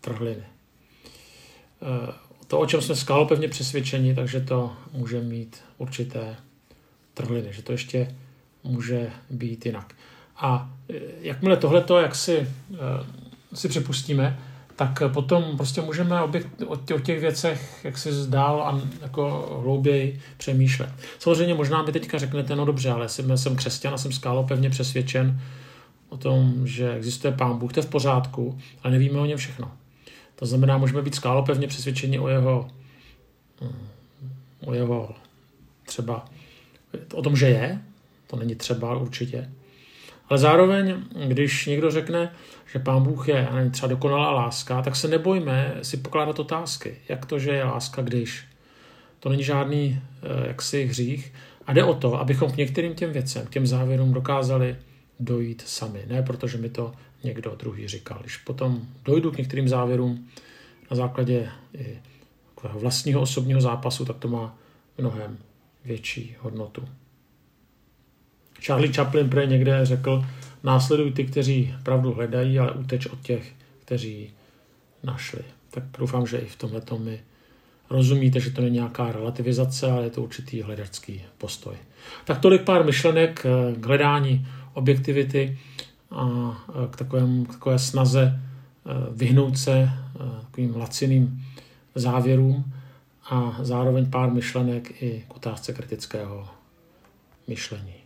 trhliny. 0.00 0.44
Uh, 1.82 2.14
to, 2.52 2.58
o 2.58 2.66
čem 2.66 2.82
jsme 2.82 2.96
skálo 2.96 3.26
pevně 3.26 3.48
přesvědčeni, 3.48 4.14
takže 4.14 4.40
to 4.40 4.72
může 4.92 5.20
mít 5.20 5.56
určité 5.78 6.36
trhliny, 7.14 7.48
že 7.50 7.62
to 7.62 7.72
ještě 7.72 8.14
může 8.64 9.10
být 9.30 9.66
jinak. 9.66 9.94
A 10.36 10.70
uh, 10.90 10.96
jakmile 11.20 11.56
tohleto, 11.56 12.00
jak 12.00 12.14
si, 12.14 12.38
uh, 12.38 12.76
si 13.54 13.68
připustíme, 13.68 14.38
tak 14.76 15.02
potom 15.12 15.56
prostě 15.56 15.80
můžeme 15.80 16.22
o 16.66 16.98
těch 16.98 17.20
věcech 17.20 17.80
jak 17.84 17.98
si 17.98 18.12
zdál 18.12 18.62
a 18.62 18.80
jako 19.02 19.58
hlouběji 19.62 20.20
přemýšlet. 20.36 20.90
Samozřejmě 21.18 21.54
možná 21.54 21.82
mi 21.82 21.92
teďka 21.92 22.18
řeknete, 22.18 22.56
no 22.56 22.64
dobře, 22.64 22.90
ale 22.90 23.08
jsem, 23.08 23.38
jsem 23.38 23.56
křesťan 23.56 23.94
a 23.94 23.98
jsem 23.98 24.12
skálo 24.12 24.44
pevně 24.44 24.70
přesvědčen 24.70 25.40
o 26.08 26.16
tom, 26.16 26.66
že 26.66 26.94
existuje 26.94 27.32
Pán 27.32 27.58
Bůh, 27.58 27.72
to 27.72 27.80
je 27.80 27.84
v 27.84 27.90
pořádku, 27.90 28.58
ale 28.82 28.92
nevíme 28.92 29.18
o 29.18 29.26
něm 29.26 29.38
všechno. 29.38 29.72
To 30.42 30.46
znamená, 30.46 30.78
můžeme 30.78 31.02
být 31.02 31.14
skálo 31.14 31.42
pevně 31.42 31.66
přesvědčeni 31.66 32.18
o 32.18 32.28
jeho, 32.28 32.68
o 34.64 34.74
jeho 34.74 35.14
třeba, 35.86 36.24
o 37.14 37.22
tom, 37.22 37.36
že 37.36 37.48
je, 37.48 37.80
to 38.26 38.36
není 38.36 38.54
třeba 38.54 38.96
určitě, 38.96 39.50
ale 40.28 40.38
zároveň, 40.38 41.02
když 41.26 41.66
někdo 41.66 41.90
řekne, 41.90 42.32
že 42.72 42.78
Pán 42.78 43.02
Bůh 43.02 43.28
je 43.28 43.48
nevím, 43.52 43.70
třeba 43.70 43.88
dokonalá 43.88 44.30
láska, 44.30 44.82
tak 44.82 44.96
se 44.96 45.08
nebojme 45.08 45.74
si 45.82 45.96
pokládat 45.96 46.38
otázky. 46.38 46.96
Jak 47.08 47.26
to, 47.26 47.38
že 47.38 47.50
je 47.50 47.64
láska, 47.64 48.02
když? 48.02 48.44
To 49.20 49.28
není 49.28 49.44
žádný 49.44 50.00
eh, 50.22 50.48
jaksi 50.48 50.84
hřích. 50.84 51.32
A 51.66 51.72
jde 51.72 51.84
o 51.84 51.94
to, 51.94 52.20
abychom 52.20 52.52
k 52.52 52.56
některým 52.56 52.94
těm 52.94 53.12
věcem, 53.12 53.46
k 53.46 53.50
těm 53.50 53.66
závěrům 53.66 54.12
dokázali 54.12 54.76
dojít 55.20 55.62
sami. 55.66 56.04
Ne 56.06 56.22
protože 56.22 56.58
mi 56.58 56.68
to 56.68 56.92
někdo 57.24 57.56
druhý 57.58 57.88
říkal. 57.88 58.18
Když 58.20 58.36
potom 58.36 58.82
dojdu 59.04 59.30
k 59.30 59.38
některým 59.38 59.68
závěrům 59.68 60.28
na 60.90 60.96
základě 60.96 61.48
vlastního 62.68 63.20
osobního 63.20 63.60
zápasu, 63.60 64.04
tak 64.04 64.16
to 64.16 64.28
má 64.28 64.58
mnohem 64.98 65.38
větší 65.84 66.36
hodnotu. 66.40 66.88
Charlie 68.60 68.92
Chaplin 68.92 69.30
pre 69.30 69.46
někde 69.46 69.86
řekl, 69.86 70.24
následuj 70.62 71.12
ty, 71.12 71.24
kteří 71.24 71.74
pravdu 71.82 72.12
hledají, 72.12 72.58
ale 72.58 72.72
uteč 72.72 73.06
od 73.06 73.20
těch, 73.20 73.52
kteří 73.84 74.30
našli. 75.02 75.42
Tak 75.70 75.84
doufám, 75.98 76.26
že 76.26 76.38
i 76.38 76.46
v 76.46 76.56
tomhle 76.56 76.82
mi 76.98 77.20
rozumíte, 77.90 78.40
že 78.40 78.50
to 78.50 78.62
není 78.62 78.74
nějaká 78.74 79.12
relativizace, 79.12 79.90
ale 79.90 80.04
je 80.04 80.10
to 80.10 80.22
určitý 80.22 80.62
hledačský 80.62 81.22
postoj. 81.38 81.74
Tak 82.24 82.38
tolik 82.38 82.62
pár 82.62 82.84
myšlenek 82.84 83.46
eh, 83.46 83.80
k 83.80 83.86
hledání 83.86 84.46
objektivity 84.74 85.58
a 86.12 86.56
k, 86.90 86.96
takovém, 86.96 87.46
k 87.46 87.52
takové 87.52 87.78
snaze 87.78 88.40
eh, 88.86 88.90
vyhnout 89.10 89.58
se 89.58 89.90
takovým 90.52 90.76
laciným 90.76 91.44
závěrům 91.94 92.72
a 93.30 93.56
zároveň 93.60 94.10
pár 94.10 94.30
myšlenek 94.30 95.02
i 95.02 95.24
k 95.28 95.36
otázce 95.36 95.72
kritického 95.72 96.48
myšlení. 97.48 98.01